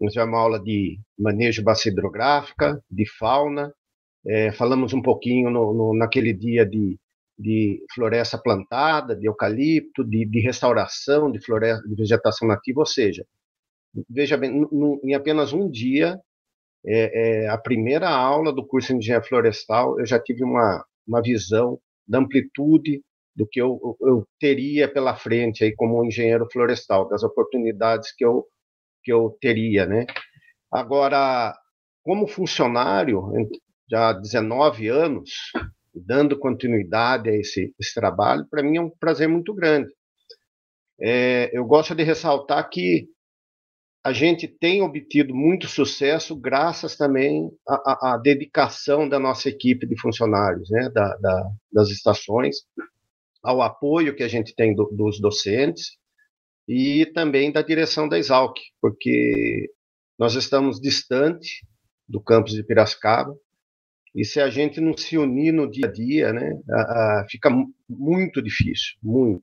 nós 0.00 0.12
tivemos 0.12 0.38
aula 0.38 0.62
de 0.62 1.00
manejo 1.18 1.60
de 1.60 1.64
bacia 1.64 1.90
hidrográfica, 1.90 2.80
de 2.90 3.06
fauna, 3.18 3.72
é, 4.26 4.52
falamos 4.52 4.92
um 4.92 5.02
pouquinho 5.02 5.50
no, 5.50 5.72
no, 5.72 5.96
naquele 5.96 6.32
dia 6.32 6.66
de 6.66 6.98
de 7.38 7.84
floresta 7.94 8.38
plantada, 8.38 9.14
de 9.14 9.26
eucalipto, 9.26 10.02
de, 10.02 10.24
de 10.24 10.40
restauração 10.40 11.30
de 11.30 11.44
floresta, 11.44 11.86
de 11.86 11.94
vegetação 11.94 12.48
nativa, 12.48 12.80
ou 12.80 12.86
seja, 12.86 13.26
veja 14.08 14.36
bem, 14.36 14.66
em 15.04 15.14
apenas 15.14 15.52
um 15.52 15.70
dia, 15.70 16.18
é, 16.86 17.44
é, 17.44 17.48
a 17.48 17.58
primeira 17.58 18.08
aula 18.08 18.52
do 18.52 18.66
curso 18.66 18.88
de 18.88 18.98
engenharia 18.98 19.26
florestal, 19.26 19.98
eu 19.98 20.06
já 20.06 20.18
tive 20.18 20.44
uma, 20.44 20.84
uma 21.06 21.20
visão 21.20 21.78
da 22.06 22.18
amplitude 22.18 23.02
do 23.36 23.46
que 23.46 23.60
eu, 23.60 23.96
eu 24.00 24.26
teria 24.40 24.90
pela 24.90 25.14
frente 25.14 25.62
aí 25.62 25.74
como 25.74 26.04
engenheiro 26.04 26.48
florestal, 26.50 27.06
das 27.08 27.22
oportunidades 27.22 28.12
que 28.16 28.24
eu, 28.24 28.46
que 29.04 29.12
eu 29.12 29.36
teria, 29.40 29.84
né? 29.84 30.06
Agora, 30.72 31.54
como 32.02 32.26
funcionário, 32.26 33.22
já 33.88 34.08
há 34.08 34.12
19 34.14 34.88
anos, 34.88 35.30
dando 35.94 36.38
continuidade 36.38 37.28
a 37.28 37.34
esse, 37.34 37.74
esse 37.78 37.94
trabalho, 37.94 38.46
para 38.50 38.62
mim 38.62 38.78
é 38.78 38.80
um 38.80 38.90
prazer 38.90 39.28
muito 39.28 39.54
grande. 39.54 39.92
É, 40.98 41.50
eu 41.52 41.64
gosto 41.64 41.94
de 41.94 42.02
ressaltar 42.02 42.68
que 42.70 43.06
a 44.02 44.12
gente 44.12 44.46
tem 44.46 44.82
obtido 44.82 45.34
muito 45.34 45.66
sucesso 45.66 46.36
graças 46.36 46.96
também 46.96 47.50
à, 47.68 48.14
à 48.14 48.16
dedicação 48.16 49.08
da 49.08 49.18
nossa 49.18 49.48
equipe 49.48 49.86
de 49.86 50.00
funcionários, 50.00 50.70
né, 50.70 50.88
da, 50.90 51.16
da, 51.16 51.50
das 51.72 51.88
estações, 51.90 52.58
ao 53.46 53.62
apoio 53.62 54.14
que 54.14 54.22
a 54.22 54.28
gente 54.28 54.54
tem 54.54 54.74
do, 54.74 54.84
dos 54.92 55.20
docentes 55.20 55.96
e 56.68 57.06
também 57.06 57.52
da 57.52 57.62
direção 57.62 58.08
da 58.08 58.18
Exalc, 58.18 58.56
porque 58.80 59.70
nós 60.18 60.34
estamos 60.34 60.80
distante 60.80 61.64
do 62.08 62.20
campus 62.20 62.52
de 62.52 62.64
Piracicaba, 62.64 63.34
e 64.14 64.24
se 64.24 64.40
a 64.40 64.48
gente 64.48 64.80
não 64.80 64.96
se 64.96 65.18
unir 65.18 65.52
no 65.52 65.70
dia 65.70 65.86
a 65.86 65.92
dia, 65.92 66.32
né, 66.32 66.58
a, 66.70 66.80
a, 67.20 67.26
fica 67.28 67.50
muito 67.88 68.40
difícil, 68.40 68.94
muito. 69.02 69.42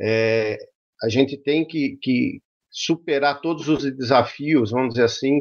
É, 0.00 0.56
a 1.02 1.08
gente 1.08 1.36
tem 1.36 1.66
que, 1.66 1.98
que, 2.00 2.40
superar 2.70 3.40
todos 3.40 3.68
os 3.68 3.82
desafios, 3.96 4.70
vamos 4.70 4.90
dizer 4.90 5.04
assim, 5.04 5.40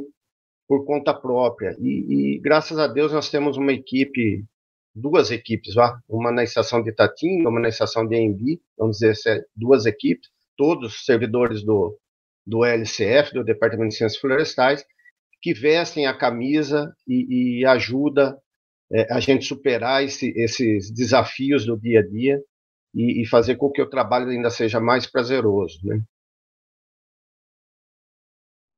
por 0.67 0.85
conta 0.85 1.13
própria. 1.13 1.75
E, 1.79 2.37
e, 2.37 2.39
graças 2.39 2.79
a 2.79 2.87
Deus 2.87 3.11
nós 3.11 3.29
temos 3.29 3.57
uma 3.57 3.73
equipe, 3.73 4.43
duas 4.95 5.29
equipes, 5.29 5.75
uma 6.07 6.31
na 6.31 6.43
estação 6.43 6.81
de 6.81 6.89
Itatim, 6.89 7.41
uma 7.45 7.59
na 7.59 7.67
estação 7.67 8.07
de 8.07 8.15
Embi, 8.15 8.61
vamos 8.77 8.97
dizer 8.97 9.11
assim, 9.11 9.43
duas 9.55 9.85
equipes, 9.85 10.29
todos 10.57 11.03
servidores 11.05 11.63
do, 11.63 11.99
do 12.45 12.63
LCF, 12.63 13.33
do 13.33 13.43
Departamento 13.43 13.89
de 13.89 13.95
Ciências 13.97 14.19
Florestais, 14.19 14.85
que 15.41 15.53
vestem 15.53 16.07
a 16.07 16.17
camisa 16.17 16.95
e, 17.07 17.59
e 17.59 17.65
ajuda 17.65 18.39
é, 18.91 19.13
a 19.13 19.19
gente 19.19 19.45
superar 19.45 20.03
esse, 20.03 20.31
esses 20.35 20.91
desafios 20.91 21.65
do 21.65 21.77
dia 21.77 21.99
a 21.99 22.07
dia 22.07 22.41
e, 22.93 23.21
e, 23.21 23.27
fazer 23.27 23.55
com 23.55 23.69
que 23.69 23.81
o 23.81 23.89
trabalho 23.89 24.29
ainda 24.29 24.49
seja 24.49 24.79
mais 24.79 25.05
prazeroso, 25.05 25.79
né? 25.83 26.01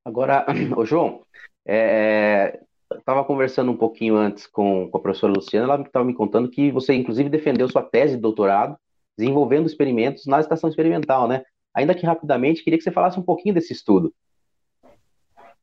Agora, 0.04 0.46
o 0.76 0.86
João, 0.86 1.24
é, 1.68 2.60
estava 2.96 3.24
conversando 3.24 3.72
um 3.72 3.78
pouquinho 3.78 4.16
antes 4.16 4.48
com, 4.48 4.90
com 4.90 4.98
a 4.98 5.02
professora 5.02 5.34
Luciana, 5.34 5.74
ela 5.74 5.82
estava 5.82 6.06
me 6.06 6.14
contando 6.14 6.50
que 6.50 6.72
você, 6.72 6.94
inclusive, 6.94 7.30
defendeu 7.30 7.68
sua 7.70 7.84
tese 7.84 8.16
de 8.16 8.22
doutorado 8.22 8.78
desenvolvendo 9.18 9.66
experimentos 9.66 10.26
na 10.26 10.40
estação 10.40 10.70
experimental, 10.70 11.28
né? 11.28 11.44
Ainda 11.76 11.96
que 11.96 12.06
rapidamente, 12.06 12.64
queria 12.64 12.78
que 12.78 12.84
você 12.84 12.92
falasse 12.92 13.20
um 13.20 13.24
pouquinho 13.24 13.56
desse 13.56 13.74
estudo. 13.74 14.14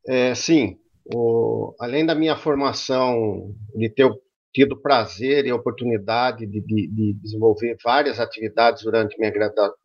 É, 0.07 0.35
sim, 0.35 0.77
o, 1.13 1.73
além 1.79 2.05
da 2.05 2.13
minha 2.13 2.35
formação 2.35 3.53
de 3.73 3.89
ter 3.89 4.09
tido 4.53 4.79
prazer 4.81 5.45
e 5.45 5.51
oportunidade 5.51 6.45
de, 6.45 6.61
de, 6.61 6.87
de, 6.87 7.13
desenvolver 7.21 7.75
várias 7.83 8.19
atividades 8.19 8.83
durante 8.83 9.17
minha 9.19 9.33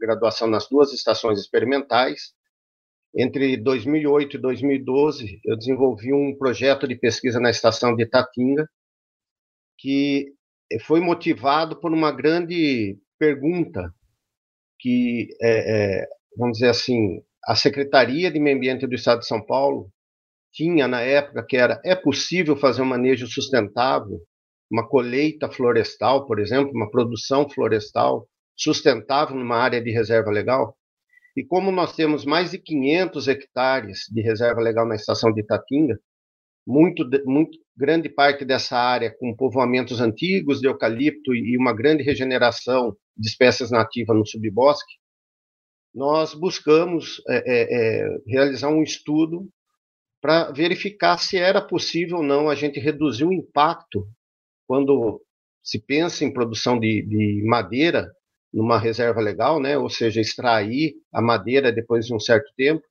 graduação 0.01 0.47
nas 0.47 0.69
duas 0.69 0.93
estações 0.93 1.41
experimentais. 1.41 2.33
Entre 3.17 3.57
2008 3.57 4.37
e 4.37 4.41
2012, 4.41 5.41
eu 5.45 5.57
desenvolvi 5.57 6.13
um 6.13 6.37
projeto 6.37 6.87
de 6.87 6.95
pesquisa 6.95 7.41
na 7.41 7.51
estação 7.51 7.95
de 7.95 8.07
Tatinga, 8.07 8.69
que 9.79 10.33
foi 10.87 11.01
motivado 11.01 11.81
por 11.81 11.93
uma 11.93 12.13
grande 12.13 12.99
pergunta 13.19 13.93
que, 14.79 15.29
é, 15.43 16.03
é, 16.03 16.07
vamos 16.37 16.59
dizer 16.59 16.71
assim, 16.71 17.23
a 17.45 17.57
Secretaria 17.57 18.31
de 18.31 18.39
Meio 18.39 18.57
Ambiente 18.57 18.87
do 18.87 18.95
Estado 18.95 19.21
de 19.21 19.27
São 19.27 19.45
Paulo 19.45 19.91
tinha 20.53 20.87
na 20.87 21.01
época, 21.01 21.45
que 21.45 21.57
era, 21.57 21.81
é 21.85 21.95
possível 21.95 22.57
fazer 22.57 22.83
um 22.83 22.87
manejo 22.87 23.27
sustentável 23.27 24.21
uma 24.71 24.89
colheita 24.89 25.51
florestal, 25.51 26.27
por 26.27 26.39
exemplo, 26.39 26.73
uma 26.73 26.91
produção 26.91 27.49
florestal 27.49 28.29
sustentável 28.57 29.35
numa 29.37 29.57
área 29.57 29.83
de 29.83 29.91
reserva 29.91 30.31
legal. 30.31 30.77
E 31.37 31.45
como 31.45 31.71
nós 31.71 31.95
temos 31.95 32.25
mais 32.25 32.51
de 32.51 32.59
500 32.59 33.29
hectares 33.29 34.01
de 34.11 34.21
reserva 34.21 34.61
legal 34.61 34.87
na 34.87 34.97
estação 34.97 35.33
de 35.33 35.41
Itatinga, 35.41 35.99
muito, 36.67 37.09
muito 37.25 37.59
grande 37.77 38.09
parte 38.09 38.45
dessa 38.45 38.77
área 38.77 39.15
com 39.19 39.35
povoamentos 39.35 40.01
antigos 40.01 40.61
de 40.61 40.69
eucalipto 40.69 41.35
e 41.35 41.57
uma 41.57 41.75
grande 41.75 42.03
regeneração 42.03 42.97
de 43.17 43.29
espécies 43.29 43.71
nativas 43.71 44.17
no 44.17 44.27
subbosque, 44.27 44.95
nós 45.95 46.35
buscamos 46.35 47.21
é, 47.29 47.37
é, 47.37 48.05
é 48.05 48.19
realizar 48.27 48.69
um 48.69 48.83
estudo 48.83 49.49
para 50.21 50.53
verificar 50.53 51.19
se 51.19 51.37
era 51.37 51.61
possível 51.61 52.19
ou 52.19 52.23
não 52.23 52.49
a 52.49 52.55
gente 52.55 52.79
reduzir 52.79 53.25
o 53.25 53.33
impacto 53.33 54.07
quando 54.67 55.21
se 55.63 55.85
pensa 55.85 56.25
em 56.25 56.33
produção 56.33 56.79
de, 56.79 57.03
de 57.03 57.43
madeira 57.45 58.11
numa 58.53 58.79
reserva 58.79 59.21
legal, 59.21 59.61
né? 59.61 59.79
ou 59.79 59.89
seja, 59.89 60.21
extrair 60.21 60.95
a 61.13 61.23
madeira 61.23 61.73
depois 61.73 62.07
de 62.07 62.15
um 62.15 62.21
certo 62.21 62.53
tempo, 62.57 62.83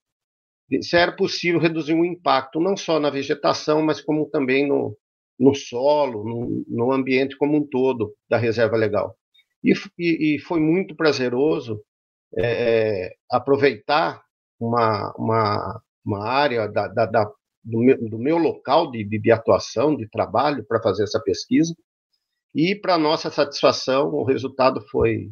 se 0.81 0.95
era 0.95 1.11
possível 1.11 1.59
reduzir 1.59 1.93
o 1.93 2.05
impacto 2.05 2.59
não 2.59 2.77
só 2.77 2.99
na 2.99 3.09
vegetação, 3.09 3.81
mas 3.81 3.99
como 3.99 4.29
também 4.29 4.67
no, 4.67 4.95
no 5.39 5.55
solo, 5.55 6.23
no, 6.23 6.65
no 6.67 6.91
ambiente 6.91 7.37
como 7.37 7.57
um 7.57 7.67
todo 7.67 8.13
da 8.29 8.37
reserva 8.37 8.77
legal. 8.77 9.17
E, 9.63 9.73
e, 9.97 10.35
e 10.35 10.39
foi 10.39 10.59
muito 10.59 10.95
prazeroso 10.95 11.81
é, 12.37 13.15
aproveitar 13.31 14.21
uma, 14.59 15.13
uma, 15.17 15.81
uma 16.05 16.27
área 16.27 16.67
da, 16.67 16.87
da, 16.87 17.05
da, 17.05 17.25
do, 17.63 17.79
meu, 17.79 18.09
do, 18.09 18.19
meu, 18.19 18.37
local 18.37 18.91
de, 18.91 19.03
de, 19.03 19.19
de 19.19 19.31
atuação, 19.31 19.95
de 19.95 20.07
trabalho, 20.07 20.63
para 20.65 20.81
fazer 20.81 21.03
essa 21.03 21.19
pesquisa. 21.19 21.73
E, 22.53 22.75
para 22.75 22.97
nossa 22.97 23.29
satisfação, 23.29 24.09
o 24.09 24.23
resultado 24.23 24.81
foi 24.89 25.31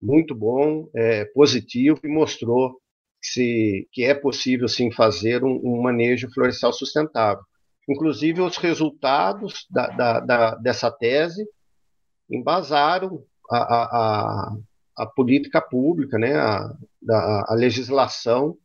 muito 0.00 0.34
bom, 0.34 0.88
é, 0.94 1.24
positivo 1.26 2.00
e 2.04 2.08
mostrou 2.08 2.74
que, 3.20 3.28
se, 3.28 3.88
que 3.92 4.04
é 4.04 4.14
possível 4.14 4.68
sim 4.68 4.90
fazer 4.90 5.42
um, 5.42 5.60
um, 5.64 5.82
manejo 5.82 6.30
florestal 6.32 6.72
sustentável. 6.72 7.42
Inclusive, 7.88 8.40
os 8.40 8.56
resultados 8.56 9.66
da, 9.70 9.86
da, 9.88 10.20
da, 10.20 10.54
dessa 10.56 10.90
tese 10.90 11.46
embasaram 12.30 13.22
a, 13.50 13.58
a, 13.58 13.84
a, 13.84 14.56
a 14.98 15.06
política 15.06 15.60
pública, 15.60 16.18
né, 16.18 16.36
a, 16.36 17.54
legislação 17.54 18.56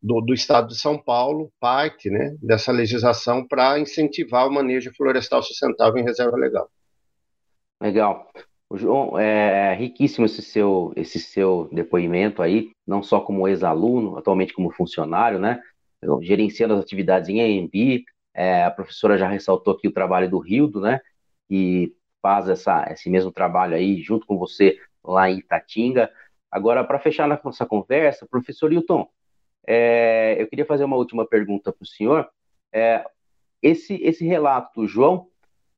do, 0.00 0.20
do, 0.20 0.32
Estado 0.32 0.68
de 0.68 0.78
São 0.78 0.96
Paulo, 0.96 1.52
parte 1.58 2.08
né, 2.08 2.36
dessa 2.40 2.70
legislação 2.70 3.46
para 3.46 3.78
incentivar 3.78 4.46
o 4.46 4.52
manejo 4.52 4.92
florestal 4.96 5.42
sustentável 5.42 5.98
em 5.98 6.04
reserva 6.04 6.36
legal. 6.36 6.70
Legal. 7.80 8.30
João, 8.76 9.18
é, 9.18 9.72
é 9.72 9.74
riquíssimo 9.74 10.26
esse 10.26 10.42
seu, 10.42 10.92
esse 10.96 11.18
seu 11.18 11.68
depoimento 11.72 12.42
aí, 12.42 12.70
não 12.86 13.02
só 13.02 13.20
como 13.20 13.48
ex-aluno, 13.48 14.16
atualmente 14.16 14.52
como 14.52 14.70
funcionário, 14.70 15.38
né? 15.38 15.60
Gerenciando 16.22 16.74
as 16.74 16.80
atividades 16.80 17.28
em 17.28 17.40
AMB. 17.40 18.04
É, 18.32 18.64
a 18.64 18.70
professora 18.70 19.18
já 19.18 19.28
ressaltou 19.28 19.74
aqui 19.74 19.88
o 19.88 19.92
trabalho 19.92 20.30
do 20.30 20.38
Rildo, 20.38 20.80
né? 20.80 21.00
Que 21.48 21.94
faz 22.22 22.48
essa, 22.48 22.86
esse 22.92 23.10
mesmo 23.10 23.32
trabalho 23.32 23.74
aí 23.74 24.00
junto 24.00 24.26
com 24.26 24.38
você 24.38 24.78
lá 25.02 25.28
em 25.30 25.38
Itatinga. 25.38 26.10
Agora, 26.50 26.84
para 26.84 26.98
fechar 26.98 27.28
nossa 27.28 27.66
conversa, 27.66 28.26
professor 28.26 28.72
Hilton, 28.72 29.08
é, 29.66 30.36
eu 30.40 30.46
queria 30.46 30.64
fazer 30.64 30.84
uma 30.84 30.96
última 30.96 31.26
pergunta 31.26 31.72
para 31.72 31.82
o 31.82 31.86
senhor. 31.86 32.28
É, 32.72 33.04
esse, 33.62 33.94
esse 34.02 34.24
relato 34.24 34.80
do 34.80 34.86
João 34.86 35.29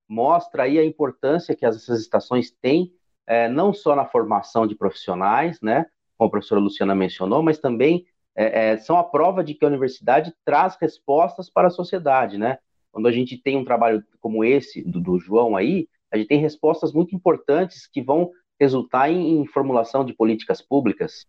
mostra 0.08 0.64
aí 0.64 0.78
a 0.78 0.84
importância 0.84 1.54
que 1.54 1.64
essas 1.64 2.00
estações 2.00 2.50
têm, 2.50 2.92
é, 3.26 3.48
não 3.48 3.72
só 3.72 3.94
na 3.94 4.04
formação 4.04 4.66
de 4.66 4.74
profissionais, 4.74 5.60
né, 5.60 5.86
como 6.16 6.28
a 6.28 6.30
professora 6.30 6.60
Luciana 6.60 6.94
mencionou, 6.94 7.42
mas 7.42 7.58
também 7.58 8.04
é, 8.34 8.70
é, 8.70 8.76
são 8.76 8.96
a 8.98 9.04
prova 9.04 9.44
de 9.44 9.54
que 9.54 9.64
a 9.64 9.68
universidade 9.68 10.34
traz 10.44 10.76
respostas 10.80 11.50
para 11.50 11.68
a 11.68 11.70
sociedade, 11.70 12.38
né? 12.38 12.58
Quando 12.90 13.06
a 13.06 13.12
gente 13.12 13.36
tem 13.36 13.56
um 13.56 13.64
trabalho 13.64 14.02
como 14.20 14.44
esse 14.44 14.82
do, 14.82 15.00
do 15.00 15.18
João 15.18 15.56
aí, 15.56 15.88
a 16.10 16.16
gente 16.16 16.28
tem 16.28 16.38
respostas 16.38 16.92
muito 16.92 17.14
importantes 17.14 17.86
que 17.86 18.02
vão 18.02 18.30
resultar 18.60 19.10
em, 19.10 19.40
em 19.40 19.46
formulação 19.46 20.04
de 20.04 20.14
políticas 20.14 20.62
públicas. 20.62 21.26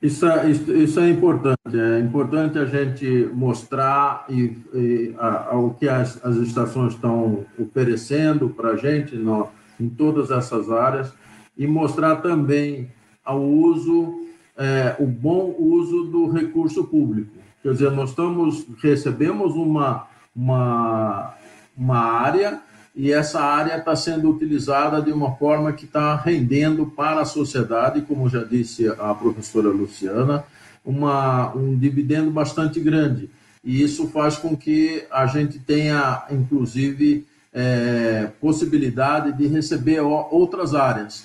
Isso 0.00 0.26
é, 0.26 0.48
isso, 0.48 0.72
isso 0.72 1.00
é 1.00 1.10
importante. 1.10 1.56
É 1.74 1.98
importante 1.98 2.58
a 2.58 2.64
gente 2.64 3.28
mostrar 3.34 4.24
e, 4.28 4.56
e 4.72 5.14
a, 5.18 5.50
a, 5.50 5.58
o 5.58 5.74
que 5.74 5.88
as, 5.88 6.24
as 6.24 6.36
estações 6.36 6.94
estão 6.94 7.44
oferecendo 7.58 8.48
para 8.48 8.70
a 8.70 8.76
gente 8.76 9.16
no, 9.16 9.48
em 9.80 9.88
todas 9.88 10.30
essas 10.30 10.70
áreas 10.70 11.12
e 11.56 11.66
mostrar 11.66 12.16
também 12.16 12.92
ao 13.24 13.42
uso, 13.42 14.20
é, 14.56 14.94
o 15.00 15.06
bom 15.06 15.54
uso 15.58 16.04
do 16.04 16.30
recurso 16.30 16.84
público. 16.84 17.32
Quer 17.60 17.72
dizer, 17.72 17.90
nós 17.90 18.10
estamos, 18.10 18.66
recebemos 18.80 19.56
uma, 19.56 20.06
uma, 20.34 21.34
uma 21.76 21.98
área 21.98 22.62
e 22.98 23.12
essa 23.12 23.40
área 23.40 23.76
está 23.76 23.94
sendo 23.94 24.28
utilizada 24.28 25.00
de 25.00 25.12
uma 25.12 25.36
forma 25.36 25.72
que 25.72 25.84
está 25.84 26.16
rendendo 26.16 26.84
para 26.84 27.20
a 27.20 27.24
sociedade, 27.24 28.02
como 28.02 28.28
já 28.28 28.42
disse 28.42 28.88
a 28.88 29.14
professora 29.14 29.68
Luciana, 29.68 30.44
uma, 30.84 31.54
um 31.54 31.78
dividendo 31.78 32.28
bastante 32.28 32.80
grande. 32.80 33.30
E 33.62 33.80
isso 33.80 34.08
faz 34.08 34.36
com 34.36 34.56
que 34.56 35.04
a 35.12 35.26
gente 35.26 35.60
tenha, 35.60 36.24
inclusive, 36.28 37.24
é, 37.54 38.30
possibilidade 38.40 39.32
de 39.32 39.46
receber 39.46 40.00
outras 40.00 40.74
áreas. 40.74 41.24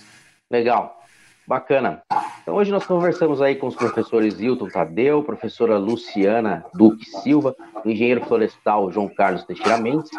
Legal. 0.51 1.02
Bacana. 1.47 2.01
Então 2.41 2.56
hoje 2.56 2.71
nós 2.71 2.86
conversamos 2.86 3.41
aí 3.41 3.56
com 3.56 3.67
os 3.67 3.75
professores 3.75 4.39
Hilton 4.39 4.67
Tadeu, 4.67 5.23
professora 5.23 5.77
Luciana 5.77 6.65
Duque 6.73 7.06
Silva, 7.06 7.56
o 7.84 7.89
engenheiro 7.89 8.23
florestal 8.25 8.91
João 8.91 9.10
Carlos 9.10 9.43
Teixeira 9.43 9.77
Mendes, 9.77 10.10